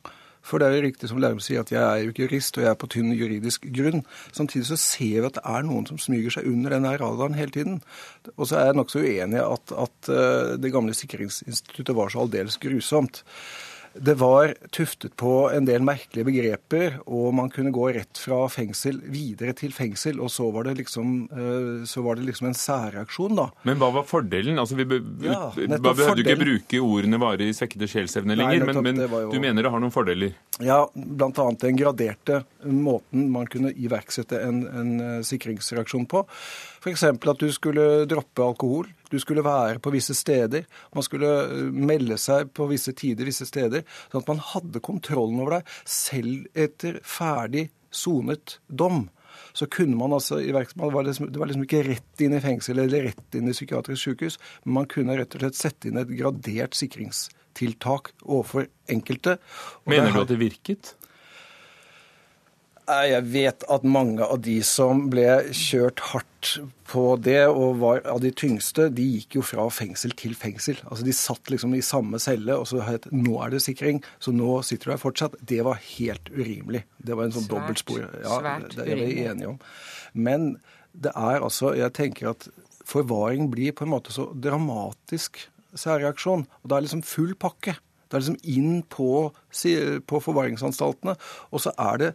[0.46, 2.66] For det er jo riktig som Lærum sier, at jeg er jo ikke jurist, og
[2.66, 4.02] jeg er på tynn juridisk grunn.
[4.34, 7.54] Samtidig så ser vi at det er noen som smyger seg under denne radaren hele
[7.54, 7.82] tiden.
[8.34, 12.26] Og så er jeg nokså uenig i at, at eh, det gamle sikringsinstituttet var så
[12.26, 13.22] aldeles grusomt.
[13.94, 19.02] Det var tuftet på en del merkelige begreper, og man kunne gå rett fra fengsel
[19.12, 20.22] videre til fengsel.
[20.24, 23.50] Og så var det liksom, eh, var det liksom en særreaksjon, da.
[23.68, 24.60] Men hva var fordelen?
[24.62, 29.04] Altså, vi be ja, behøvde ikke bruke ordene varig svekkede sjelsevne lenger, Nei, men, men
[29.04, 29.28] jo...
[29.34, 30.38] du mener det har noen fordeler?
[30.64, 31.50] Ja, bl.a.
[31.60, 36.24] den graderte måten man kunne iverksette en, en eh, sikringsreaksjon på.
[36.82, 37.06] F.eks.
[37.12, 38.88] at du skulle droppe alkohol.
[39.12, 40.68] Du skulle være på visse steder.
[40.95, 43.84] Man skulle eh, melde seg på visse tider visse steder.
[44.12, 49.09] Sånn at man hadde kontrollen over deg selv etter ferdig sonet dom.
[49.53, 53.09] Så kunne man altså iverksette liksom, Det var liksom ikke rett inn i fengsel eller
[53.09, 56.78] rett inn i psykiatrisk sykehus, men man kunne rett og slett sette inn et gradert
[56.78, 59.38] sikringstiltak overfor enkelte.
[59.84, 60.95] Og Mener du at det virket?
[62.92, 66.50] Jeg vet at mange av de som ble kjørt hardt
[66.92, 70.80] på det, og var av de tyngste, de gikk jo fra fengsel til fengsel.
[70.88, 74.34] Altså De satt liksom i samme celle, og så het nå er det sikring, så
[74.36, 75.38] nå sitter du her fortsatt.
[75.39, 76.84] Det var helt urimelig.
[76.98, 78.04] Det var en sånn dobbeltspor.
[78.26, 78.42] Ja,
[78.76, 79.62] det er vi enige om.
[80.14, 80.52] Men
[80.92, 82.50] det er altså Jeg tenker at
[82.84, 85.39] forvaring blir på en måte så dramatisk
[85.78, 86.44] særreaksjon.
[86.44, 87.78] Og det er liksom full pakke.
[88.12, 91.16] Det er liksom inn på, på forvaringsanstaltene.
[91.56, 92.10] Og så er det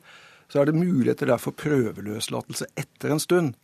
[0.53, 3.55] så er det muligheter der for prøveløslatelse etter en stund.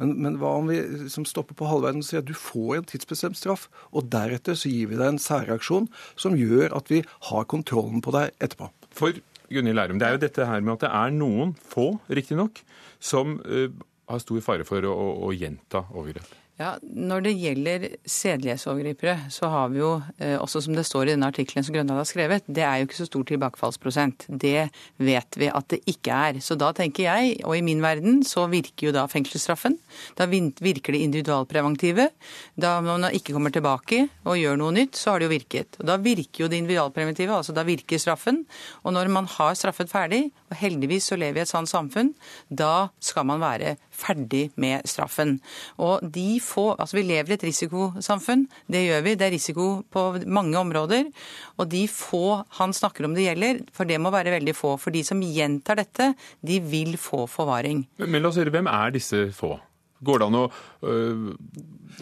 [0.00, 2.88] Men, men, hva om vi liksom stopper på halvveien og sier at du får en
[2.90, 3.66] tidsbestemt straff,
[3.96, 5.88] og deretter så gir vi deg en særreaksjon
[6.20, 8.68] som gjør at vi har kontrollen på deg etterpå?
[8.96, 9.16] For
[9.52, 12.60] Gunhild Lærum, det er jo dette her med at det er noen få, riktignok,
[13.00, 13.70] som uh,
[14.10, 16.34] har stor fare for å, å, å gjenta overgrep.
[16.56, 21.10] Ja, Når det gjelder sedelighetsovergripere, så har vi jo, eh, også som det står i
[21.12, 24.24] denne artikkelen som Grøndal har skrevet, det er jo ikke så stor tilbakefallsprosent.
[24.26, 26.40] Det vet vi at det ikke er.
[26.40, 29.76] Så da tenker jeg, og i min verden, så virker jo da fengselsstraffen.
[30.16, 32.08] Da virker det individualpreventive.
[32.56, 35.76] Da man ikke kommer tilbake og gjør noe nytt, så har det jo virket.
[35.78, 38.46] Og da virker jo det individualpreventive, altså da virker straffen.
[38.82, 42.12] Og når man har straffet ferdig, og heldigvis så lever vi i et sånt samfunn,
[42.48, 45.38] da skal man være ferdig med straffen.
[45.82, 49.14] Og de få Altså vi lever i et risikosamfunn, det gjør vi.
[49.18, 51.08] Det er risiko på mange områder.
[51.56, 54.74] Og de få han snakker om det gjelder, for det må være veldig få.
[54.80, 56.12] For de som gjentar dette,
[56.46, 57.86] de vil få forvaring.
[58.00, 59.56] Men, men la oss høre, hvem er disse få?
[60.04, 60.44] Går det an å,
[60.84, 61.28] øh,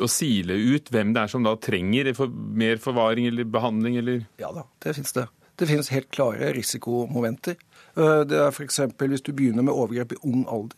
[0.02, 4.24] å, sile ut hvem det er som da trenger for, mer forvaring eller behandling, eller?
[4.42, 5.28] Ja da, det finnes det.
[5.54, 7.54] Det finnes helt klare risikomomenter.
[7.96, 8.80] Øh, det er f.eks.
[8.98, 10.76] hvis du begynner med overgrep i ung alder.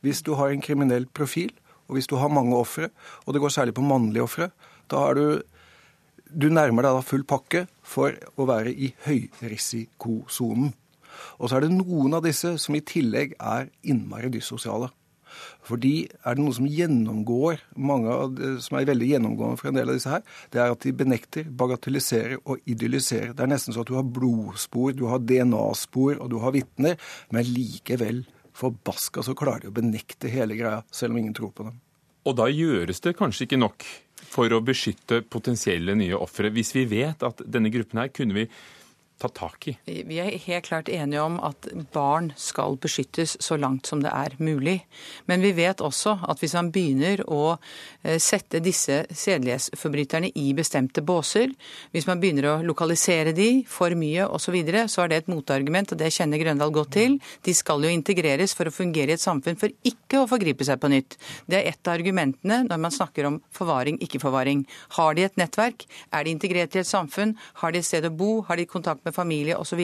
[0.00, 1.52] Hvis du har en kriminell profil,
[1.88, 2.88] og hvis du har mange ofre,
[3.26, 4.50] og det går særlig på mannlige ofre,
[4.90, 5.42] da er du
[6.42, 10.72] Du nærmer deg da full pakke for å være i høyrisikosonen.
[11.38, 14.88] Og så er det noen av disse som i tillegg er innmari dyssosiale.
[15.66, 19.80] Fordi er det noe som gjennomgår mange av det, som er veldig gjennomgående for en
[19.80, 20.24] del av disse her,
[20.54, 23.34] det er at de benekter, bagatelliserer og idylliserer.
[23.36, 26.96] Det er nesten så at du har blodspor, du har DNA-spor og du har vitner,
[27.34, 28.24] men likevel
[28.56, 31.76] forbaska så klarer de å benekte hele greia, selv om ingen tror på dem.
[32.26, 33.86] Og da gjøres det kanskje ikke nok
[34.26, 36.50] for å beskytte potensielle nye ofre.
[36.54, 38.46] Hvis vi vet at denne gruppen her kunne vi
[39.20, 39.76] ta tak i?
[39.84, 44.36] Vi er helt klart enige om at barn skal beskyttes så langt som det er
[44.40, 44.78] mulig.
[45.28, 51.04] Men vi vet også at hvis man begynner å eh, sette disse sedelighetsforbryterne i bestemte
[51.06, 51.52] båser,
[51.92, 55.30] hvis man begynner å lokalisere de for mye osv., så, videre, så er det et
[55.32, 57.16] motargument, og det kjenner Grøndal godt til.
[57.42, 60.78] De skal jo integreres for å fungere i et samfunn for ikke å forgripe seg
[60.78, 61.16] på nytt.
[61.50, 64.62] Det er et av argumentene når man snakker om forvaring, ikke forvaring.
[64.94, 65.88] Har de et nettverk?
[66.14, 67.34] Er de integrert i et samfunn?
[67.58, 68.30] Har de et sted å bo?
[68.46, 69.82] Har de kontakt med familie osv.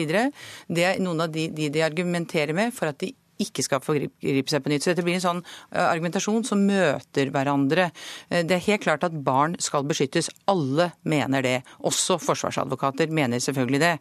[0.67, 3.13] Det er noen av de, de de argumenterer med for at de
[3.43, 4.85] ikke skal forgripe seg på nytt.
[4.85, 7.89] Så dette blir en sånn argumentasjon som møter hverandre.
[8.29, 10.29] Eh, det er helt klart at barn skal beskyttes.
[10.51, 11.55] Alle mener det.
[11.87, 13.93] Også forsvarsadvokater mener selvfølgelig det.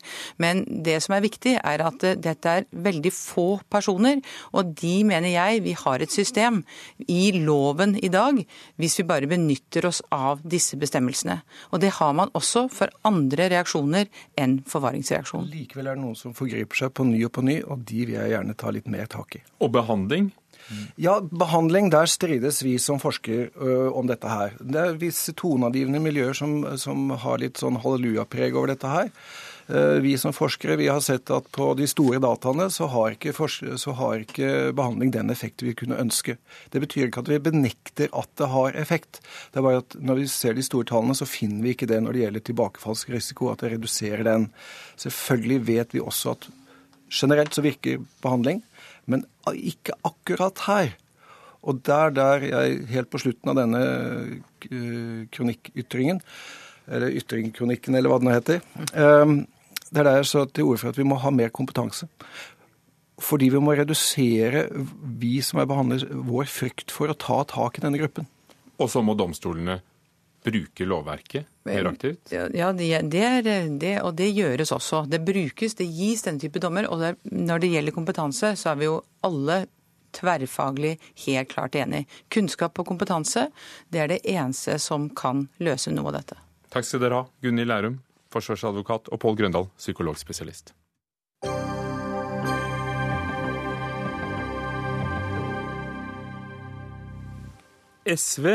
[0.42, 4.22] Men det som er viktig, er at eh, dette er veldig få personer.
[4.52, 6.62] Og de mener jeg vi har et system
[7.08, 8.38] i loven i dag,
[8.80, 11.40] hvis vi bare benytter oss av disse bestemmelsene.
[11.72, 15.48] Og det har man også for andre reaksjoner enn forvaringsreaksjon.
[15.52, 18.16] Likevel er det noen som forgriper seg på ny og på ny, og de vil
[18.18, 19.44] jeg gjerne ta litt mer tak tak i.
[19.60, 20.32] Og behandling?
[20.96, 24.54] Ja, behandling, der strides vi som forsker ø, om dette her.
[24.60, 29.10] Det er visse toneangivende miljøer som, som har litt sånn hallelujapreg over dette her.
[29.68, 33.34] Eh, vi som forskere vi har sett at på de store dataene så har, ikke,
[33.34, 36.38] så har ikke behandling den effekt vi kunne ønske.
[36.72, 39.20] Det betyr ikke at vi benekter at det har effekt.
[39.52, 42.00] Det er bare at Når vi ser de store tallene, så finner vi ikke det
[42.02, 44.50] når det gjelder tilbakefallsrisiko, at det reduserer den.
[44.96, 46.50] Selvfølgelig vet vi også at
[47.12, 48.62] generelt så virker behandling,
[49.10, 50.92] men ikke akkurat her.
[51.62, 53.82] Og der, der jeg helt på slutten av denne
[54.66, 56.18] eh, kronikkytringen,
[56.90, 58.64] eller ytringkronikken, eller hva det nå heter,
[58.98, 59.36] ehm,
[59.92, 62.08] det er der jeg så til orde for at vi må ha mer kompetanse.
[63.22, 64.64] Fordi vi må redusere,
[65.22, 68.26] vi som er behandlet, vår frykt for å ta tak i denne gruppen.
[68.82, 69.78] Og så må domstolene
[70.44, 72.32] bruke lovverket mer aktivt?
[72.32, 73.42] Ja, det, er,
[73.78, 75.04] det, og det gjøres også.
[75.10, 76.88] Det brukes, det gis denne type dommer.
[76.90, 79.62] Og det, når det gjelder kompetanse, så er vi jo alle
[80.12, 82.04] tverrfaglig helt klart enig.
[82.32, 83.48] Kunnskap og kompetanse,
[83.88, 86.38] det er det eneste som kan løse noe av dette.
[86.72, 87.98] Takk skal dere ha, Gunhild Lærum,
[88.32, 90.74] forsvarsadvokat, og Pål Grøndal, psykologspesialist.
[98.02, 98.46] SV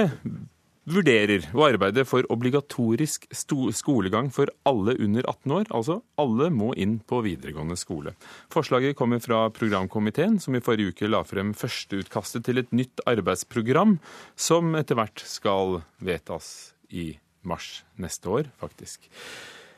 [0.88, 5.68] vurderer å arbeide for obligatorisk skolegang for alle under 18 år.
[5.76, 8.16] Altså alle må inn på videregående skole.
[8.54, 13.98] Forslaget kommer fra programkomiteen, som i forrige uke la frem førsteutkastet til et nytt arbeidsprogram,
[14.40, 17.12] som etter hvert skal vedtas i
[17.48, 19.08] mars neste år, faktisk.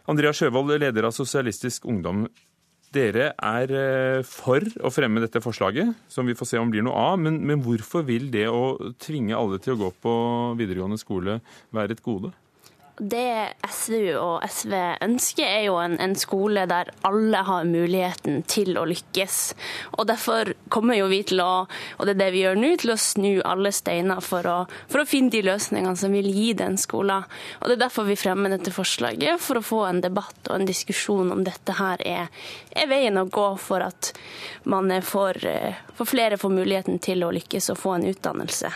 [0.10, 2.24] Andrea Sjøvold, leder av Sosialistisk Ungdom.
[2.90, 6.98] Dere er eh, for å fremme dette forslaget, som vi får se om blir noe
[6.98, 7.20] av.
[7.22, 10.14] Men, men hvorfor vil det å tvinge alle til å gå på
[10.58, 11.38] videregående skole
[11.76, 12.34] være et gode?
[13.00, 14.74] Det SVU og SV
[15.06, 19.38] ønsker, er jo en, en, skole der alle har muligheten til å lykkes.
[19.96, 21.64] Og Derfor kommer jo vi til å,
[21.96, 24.58] og det er det vi gjør nå, til å snu alle steiner for å,
[24.92, 27.24] for å finne de løsningene som vil gi den skolen.
[27.62, 30.68] Og Det er derfor vi fremmer dette forslaget, for å få en debatt og en
[30.68, 32.28] diskusjon om dette her er,
[32.76, 34.12] er veien å gå for at
[34.68, 38.76] man får, eh, for flere får muligheten til å lykkes og få en utdannelse.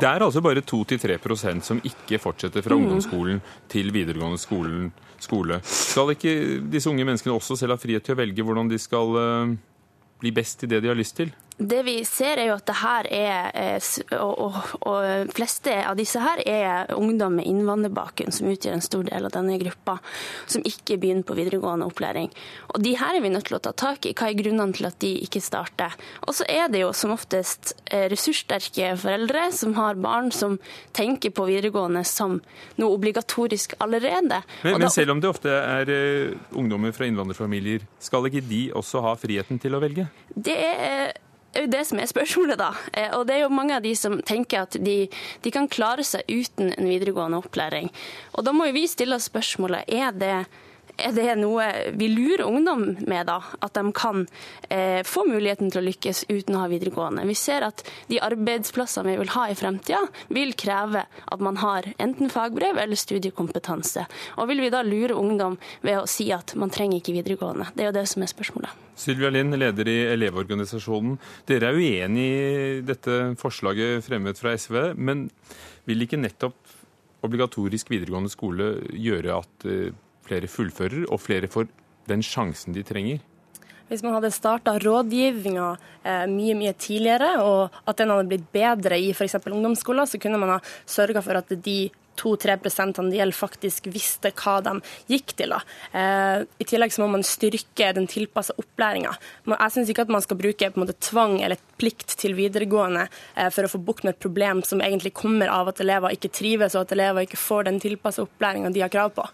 [0.00, 2.84] Det er altså bare 2-3% som ikke fortsetter fra mm.
[2.84, 4.88] ungdomsskolen til videregående skolen,
[5.20, 5.60] skole.
[5.66, 6.34] Skal ikke
[6.72, 9.54] disse unge menneskene også selv ha frihet til å velge hvordan de skal uh,
[10.20, 11.32] bli best i det de har lyst til?
[11.60, 14.54] Det vi ser er jo at det her er, eh, og, og,
[14.88, 19.34] og fleste av disse her er ungdom med innvandrerbakgrunn, som utgjør en stor del av
[19.34, 19.98] denne gruppa,
[20.48, 22.32] som ikke begynner på videregående opplæring.
[22.72, 24.14] Og De her er vi nødt til å ta tak i.
[24.16, 26.00] Hva er grunnene til at de ikke starter?
[26.24, 30.56] Og så er det jo som oftest eh, ressurssterke foreldre som har barn som
[30.96, 32.40] tenker på videregående som
[32.80, 34.40] noe obligatorisk allerede.
[34.64, 39.04] Men, men selv om det ofte er uh, ungdommer fra innvandrerfamilier, skal ikke de også
[39.04, 40.08] ha friheten til å velge?
[40.32, 41.12] Det er
[41.58, 42.70] er jo det som er spørsmålet, da.
[42.94, 44.96] Eh, og det er jo mange av de som tenker at de,
[45.42, 47.90] de kan klare seg uten en videregående opplæring.
[48.38, 50.36] Og da må jo vi stille oss spørsmålet er det
[51.06, 51.66] er det noe
[51.98, 53.38] vi lurer ungdom med, da?
[53.64, 54.24] At de kan
[54.68, 57.26] eh, få muligheten til å lykkes uten å ha videregående.
[57.28, 61.88] Vi ser at de arbeidsplassene vi vil ha i fremtida, vil kreve at man har
[61.98, 64.06] enten fagbrev eller studiekompetanse.
[64.38, 67.70] Og vil vi da lure ungdom ved å si at man trenger ikke videregående?
[67.74, 68.86] Det er jo det som er spørsmålet.
[69.00, 71.16] Sylvia Lind, leder i Elevorganisasjonen.
[71.48, 75.30] Dere er uenig i dette forslaget fremmet fra SV, men
[75.88, 76.76] vil ikke nettopp
[77.24, 79.90] obligatorisk videregående skole gjøre at eh,
[80.30, 81.68] flere fullfører, og flere får
[82.10, 83.20] den sjansen de trenger?
[83.90, 85.70] Hvis man hadde starta rådgivninga
[86.06, 89.40] eh, mye mye tidligere, og at den hadde blitt bedre i f.eks.
[89.42, 91.80] ungdomsskoler, så kunne man ha sørga for at de
[92.20, 92.56] 2-3
[93.10, 94.76] det gjelder, faktisk visste hva de
[95.10, 95.54] gikk til.
[95.56, 99.16] Eh, I tillegg så må man styrke den tilpassa opplæringa.
[99.50, 103.66] Jeg syns ikke at man skal bruke måte, tvang eller plikt til videregående eh, for
[103.66, 106.86] å få bukt med et problem som egentlig kommer av at elever ikke trives, og
[106.86, 109.26] at elever ikke får den tilpassa opplæringa de har krav på.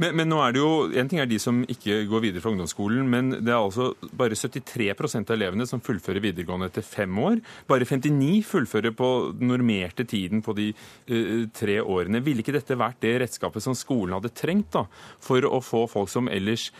[0.00, 2.52] Men, men, nå er det jo, En ting er de som ikke går videre fra
[2.54, 7.40] ungdomsskolen, men det er altså bare 73% av elevene som fullfører videregående etter fem år.
[7.68, 12.22] Bare 59 fullfører på den normerte tiden på de uh, tre årene.
[12.24, 14.86] Ville ikke dette vært det redskapet som skolen hadde trengt da,
[15.20, 16.70] for å få folk som ellers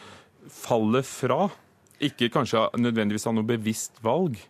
[0.48, 1.50] faller fra,
[2.00, 4.40] ikke kanskje nødvendigvis ha noe bevisst valg?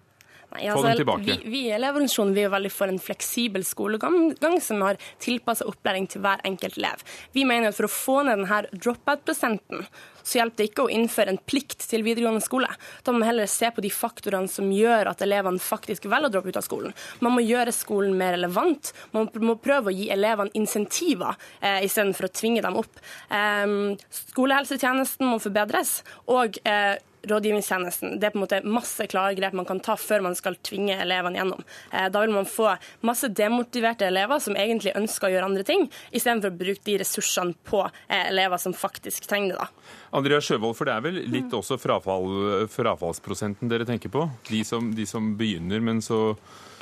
[0.51, 1.39] Nei, altså, Få dem tilbake.
[1.45, 6.25] Vi, vi i Elevorganisasjonen er veldig for en fleksibel skolegang som har tilpassa opplæring til
[6.25, 7.05] hver enkelt elev.
[7.37, 9.85] Vi mener at for å få ned denne drop-out-prosenten,
[10.23, 12.69] så hjelper det ikke å innføre en plikt til videregående skole.
[13.05, 16.35] Da må man heller se på de faktorene som gjør at elevene faktisk velger å
[16.35, 16.97] droppe ut av skolen.
[17.25, 18.93] Man må gjøre skolen mer relevant.
[19.15, 23.01] Man må prøve å gi elevene insentiver eh, istedenfor å tvinge dem opp.
[23.31, 23.77] Eh,
[24.19, 26.01] skolehelsetjenesten må forbedres.
[26.27, 26.99] og eh,
[27.29, 28.19] rådgivningstjenesten.
[28.21, 30.97] Det er på en måte masse klare grep man kan ta før man skal tvinge
[31.03, 31.65] elevene gjennom.
[31.93, 32.73] Eh, da vil man få
[33.07, 37.57] masse demotiverte elever som egentlig ønsker å gjøre andre ting, istedenfor å bruke de ressursene
[37.69, 39.67] på eh, elever som faktisk trenger det.
[39.67, 39.99] da.
[40.17, 44.27] Andrea Sjøvold, for det er vel litt også frafall, frafallsprosenten dere tenker på?
[44.51, 46.33] De som, de som begynner, men så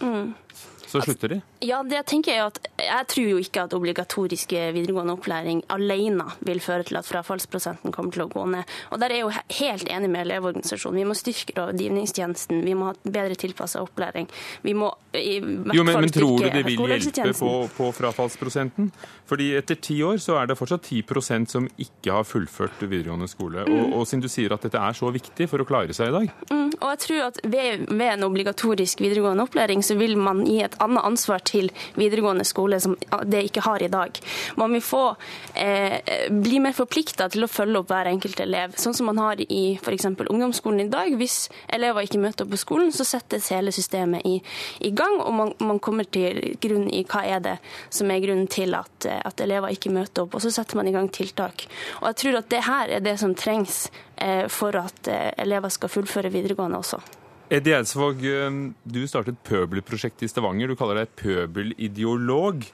[0.01, 0.33] mm.
[0.89, 1.41] Så slutter de?
[1.61, 6.63] Ja, det tenker Jeg at, jeg tror jo ikke at obligatorisk videregående opplæring alene vil
[6.65, 8.65] føre til at frafallsprosenten kommer til å gå ned.
[8.93, 11.03] Og Der er jeg jo helt enig med Elevorganisasjonen.
[11.03, 14.31] Vi må styrke rådgivningstjenesten, vi må ha bedre tilpassa opplæring.
[14.65, 17.91] Vi må i hvert jo, men, fall men tror du det vil hjelpe på, på,
[17.97, 18.91] frafallsprosenten?
[19.29, 23.65] Fordi etter ti år så er det fortsatt 10% som ikke har fullført videregående skole.
[23.67, 23.79] Mm.
[23.79, 26.15] Og, og, siden du sier at dette er så viktig for å klare seg i
[26.15, 26.31] dag?
[26.53, 30.61] Mm, og jeg tror at ved, ved en obligatorisk videregående opplæring så vil man gi
[30.63, 32.95] et annet ansvar til videregående skole som
[33.27, 34.21] det ikke har i dag.
[34.61, 35.03] Man vil få
[35.59, 35.99] eh,
[36.31, 39.63] bli mer forplikta til å følge opp hver enkelt elev, sånn som man har i
[39.79, 40.11] f.eks.
[40.29, 41.15] ungdomsskolen i dag.
[41.19, 44.39] Hvis elever ikke møter opp på skolen, så settes hele systemet i,
[44.85, 47.55] i gang, og man, man, kommer til grunn i hva er det
[47.95, 50.95] som er grunnen til at, at, elever ikke møter opp, og så setter man i
[50.95, 51.65] gang tiltak.
[52.01, 53.87] Og jeg tror at det her er det som trengs
[54.17, 57.01] eh, for at eh, elever skal fullføre videregående også.
[57.49, 60.69] Eddie Eidsvåg, eh, du startet Pøbelprosjektet i Stavanger.
[60.69, 62.67] Du kaller deg pøbelideolog,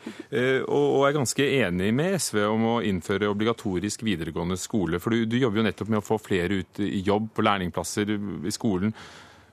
[0.67, 4.99] og er ganske enig med SV om å innføre obligatorisk videregående skole.
[5.03, 8.17] For du, du jobber jo nettopp med å få flere ut i jobb på lærlingplasser
[8.17, 8.97] i skolen.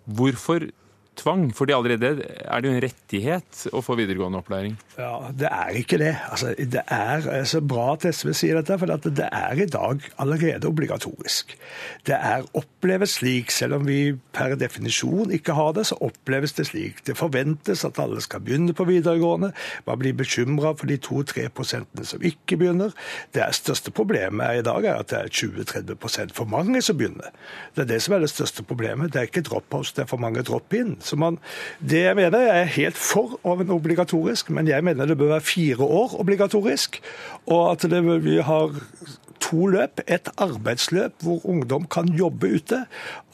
[0.10, 0.72] Hvorfor
[1.20, 1.50] tvang?
[1.56, 4.78] Fordi allerede er det jo en rettighet å få videregående opplæring.
[4.98, 6.16] Ja, Det er ikke det.
[6.30, 10.02] Altså, det er så altså, bra at SV sier dette, for det er i dag
[10.18, 11.58] allerede obligatorisk.
[12.08, 16.68] Det er oppleves slik, selv om vi per definisjon ikke har det, så oppleves det
[16.68, 17.04] slik.
[17.08, 19.52] Det forventes at alle skal begynne på videregående.
[19.88, 22.96] Man blir bekymra for de 2-3 prosentene som ikke begynner.
[23.34, 27.32] Det største problemet i dag er at det er 20-30 for mange som begynner.
[27.76, 29.14] Det er det som er det største problemet.
[29.14, 30.98] Det er ikke drop-outs, det er for mange drop-in.
[31.06, 31.40] Så man,
[31.80, 35.36] det jeg mener, jeg er helt for av en obligatorisk, men jeg mener det bør
[35.36, 37.02] være fire år obligatorisk.
[37.48, 38.80] Og at det, vi har
[39.42, 40.02] to løp.
[40.08, 42.86] Et arbeidsløp hvor ungdom kan jobbe ute,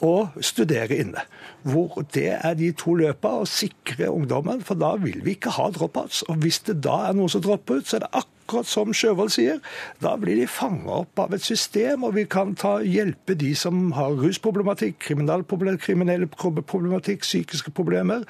[0.02, 1.26] og studere inne.
[1.68, 5.70] Hvor det er de to løpene å sikre ungdommen, for da vil vi ikke ha
[5.76, 6.24] dropouts.
[6.32, 8.37] Og hvis det da er noen som dropper ut, så er det akkurat
[8.68, 9.62] som Sjøvold sier,
[10.04, 13.92] da blir de fanga opp av et system, og vi kan ta, hjelpe de som
[13.98, 18.26] har rusproblematikk, kriminelle problematikk, psykiske problemer.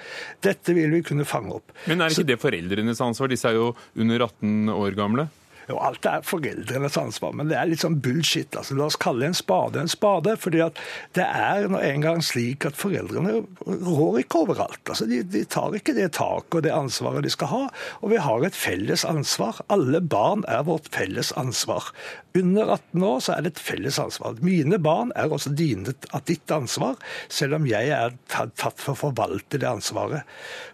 [0.45, 1.75] Dette vil vi kunne fange opp.
[1.87, 3.31] Men er ikke så, det foreldrenes ansvar?
[3.31, 5.29] Disse er jo under 18 år gamle.
[5.67, 8.55] Jo, alt er foreldrenes ansvar, men det er litt sånn bullshit.
[8.55, 10.37] Altså, la oss kalle en spade en spade.
[10.39, 10.79] fordi at
[11.17, 14.83] det er nå engang slik at foreldrene rår ikke overalt.
[14.87, 17.63] Altså, de, de tar ikke det taket og det ansvaret de skal ha.
[18.01, 19.59] Og vi har et felles ansvar.
[19.73, 21.91] Alle barn er vårt felles ansvar.
[22.37, 24.37] Under 18 år så er det et felles ansvar.
[24.45, 25.93] Mine barn er også dine,
[26.27, 26.97] ditt ansvar,
[27.33, 30.27] selv om jeg er tatt for å forvalte det ansvaret.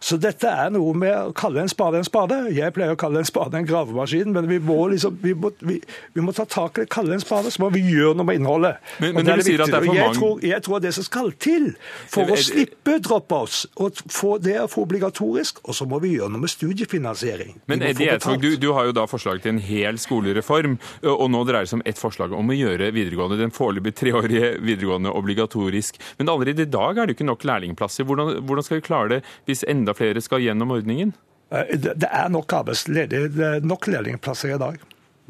[0.03, 2.39] Så dette er noe med å kalle en spade en spade.
[2.53, 5.80] Jeg pleier å kalle en spade en gravemaskin, men vi må liksom, vi må, vi,
[6.14, 8.41] vi må ta tak i det, kalle en spade, så må vi gjøre noe med
[8.41, 8.82] innholdet.
[8.99, 10.18] Men, men det er det er for jeg.
[10.18, 11.70] Tror, jeg tror det som skal til
[12.11, 16.34] for å slippe drop-outs, og få det å få obligatorisk, og så må vi gjøre
[16.34, 17.55] noe med studiefinansiering.
[17.72, 20.78] Men Eddie Eidsvåg, du, du, har jo da forslag til en hel skolereform,
[21.14, 24.56] og nå dreier det seg om ett forslag om å gjøre videregående, den foreløpig treårige
[24.64, 25.99] videregående obligatorisk.
[26.18, 28.08] Men allerede i dag er det jo ikke nok lærlingplasser.
[28.10, 31.14] Hvordan, hvordan skal vi klare det hvis enda flere skal gjennom ordningen?
[31.54, 34.82] Eh, det er nok arbeidsledige, nok lærlingplasser i dag.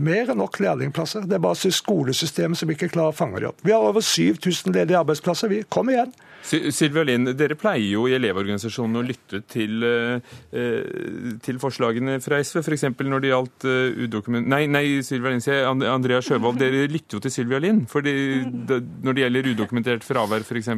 [0.01, 1.27] Mer enn nok lærlingplasser.
[1.29, 3.61] Det er bare skolesystemet som ikke klarer å fange dem opp.
[3.61, 5.51] Vi har over 7000 ledige arbeidsplasser.
[5.51, 6.13] Vi, kom igjen.
[6.43, 12.59] Sylvia Lind, dere pleier jo i Elevorganisasjonen å lytte til, eh, til forslagene fra SV,
[12.59, 12.83] f.eks.
[12.99, 14.49] når det gjaldt uh, udokument...
[14.51, 16.59] Nei, nei Sylvia Lind, sier Andrea Sjøvold.
[16.59, 18.13] Dere lytter jo til Sylvia Lind fordi,
[18.43, 20.73] når det gjelder udokumentert fravær, f.eks.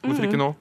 [0.00, 0.54] Hvorfor ikke nå?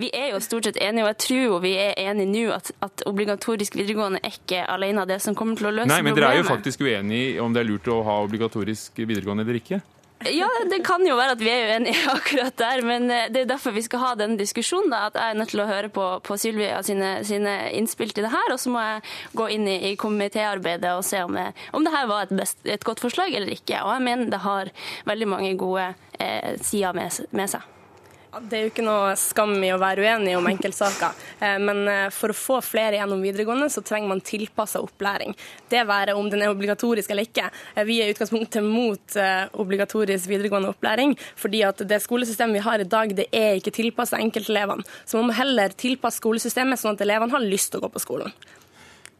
[0.00, 2.72] Vi er jo stort sett enige, og jeg tror jo vi er enige nå at,
[2.86, 6.06] at obligatorisk videregående er ikke alene det som kommer til å løse problemet.
[6.06, 9.46] Nei, men dere er jo faktisk uenige om det er lurt å ha obligatorisk videregående
[9.46, 9.82] eller ikke?
[10.24, 13.50] Ja, det kan jo være at vi er uenige akkurat der, men eh, det er
[13.50, 14.88] derfor vi skal ha den diskusjonen.
[14.90, 18.24] da, At jeg er nødt til å høre på, på Sylvia sine, sine, innspill til
[18.24, 19.04] det her, og så må jeg
[19.36, 22.64] gå inn i, i komitéarbeidet og se om jeg, om det her var et, best,
[22.64, 23.82] et, godt forslag eller ikke.
[23.84, 24.72] Og jeg mener det har
[25.06, 27.75] veldig mange gode eh, sider med, med seg.
[28.44, 32.08] Det er jo ikke noe skam i å være uenig om enkeltsaker, eh, men eh,
[32.12, 35.32] for å få flere gjennom videregående, så trenger man tilpassa opplæring.
[35.72, 37.48] Det være om den er obligatorisk eller ikke.
[37.74, 39.16] Eh, vi er i utgangspunktet mot
[39.56, 44.20] obligatorisk videregående opplæring, fordi at det skolesystemet vi har i dag, det er ikke tilpassa
[44.20, 44.84] enkeltelevene.
[45.06, 48.04] Så man må heller tilpasse skolesystemet sånn at elevene har lyst til å gå på
[48.04, 48.34] skolen.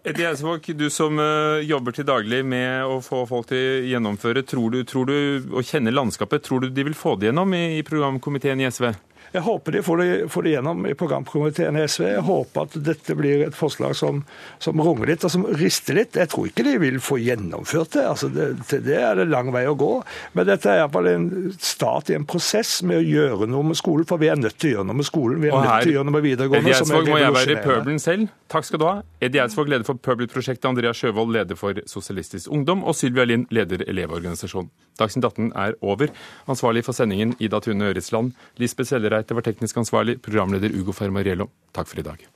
[0.07, 4.45] Eddie Eidsvåg, du som uh, jobber til daglig med å få folk til å gjennomføre,
[4.47, 5.17] tror du, tror du,
[5.51, 8.93] og kjenner landskapet, tror du de vil få det gjennom i programkomiteen i SV?
[9.37, 12.05] Jeg håper de får det, får det gjennom i programkomiteen i SV.
[12.09, 14.23] Jeg håper at dette blir et forslag som,
[14.63, 16.17] som runger litt og som rister litt.
[16.17, 18.07] Jeg tror ikke de vil få gjennomført det.
[18.15, 19.91] altså det, Til det er det lang vei å gå.
[20.33, 21.29] Men dette er iallfall en
[21.61, 24.09] start i en prosess med å gjøre noe med skolen.
[24.09, 25.45] For vi er nødt til å gjøre noe med skolen.
[25.45, 26.65] Vi er nødt til å gjøre noe med videregående.
[26.65, 28.33] Eddie Eidsvåg må jeg være i pøbelen selv.
[28.53, 28.97] Takk skal du ha.
[29.21, 30.69] Eddie Eidsvåg, leder for Pøbelprosjektet.
[30.71, 32.87] Andrea Sjøvold, leder for Sosialistisk Ungdom.
[32.87, 34.73] Og Sylvia Lind, leder Elevorganisasjonen.
[34.97, 36.09] Dagsnytt 18 er over.
[36.49, 38.33] Ansvarlig for sendingen Ida Tune Øresland.
[38.57, 38.95] Lisbeth
[39.27, 41.49] Sellereite var teknisk ansvarlig programleder Ugo Fermariello.
[41.73, 42.27] Takk for i dag.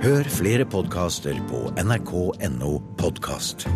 [0.00, 3.66] Hør flere podkaster på nrk.no podkast.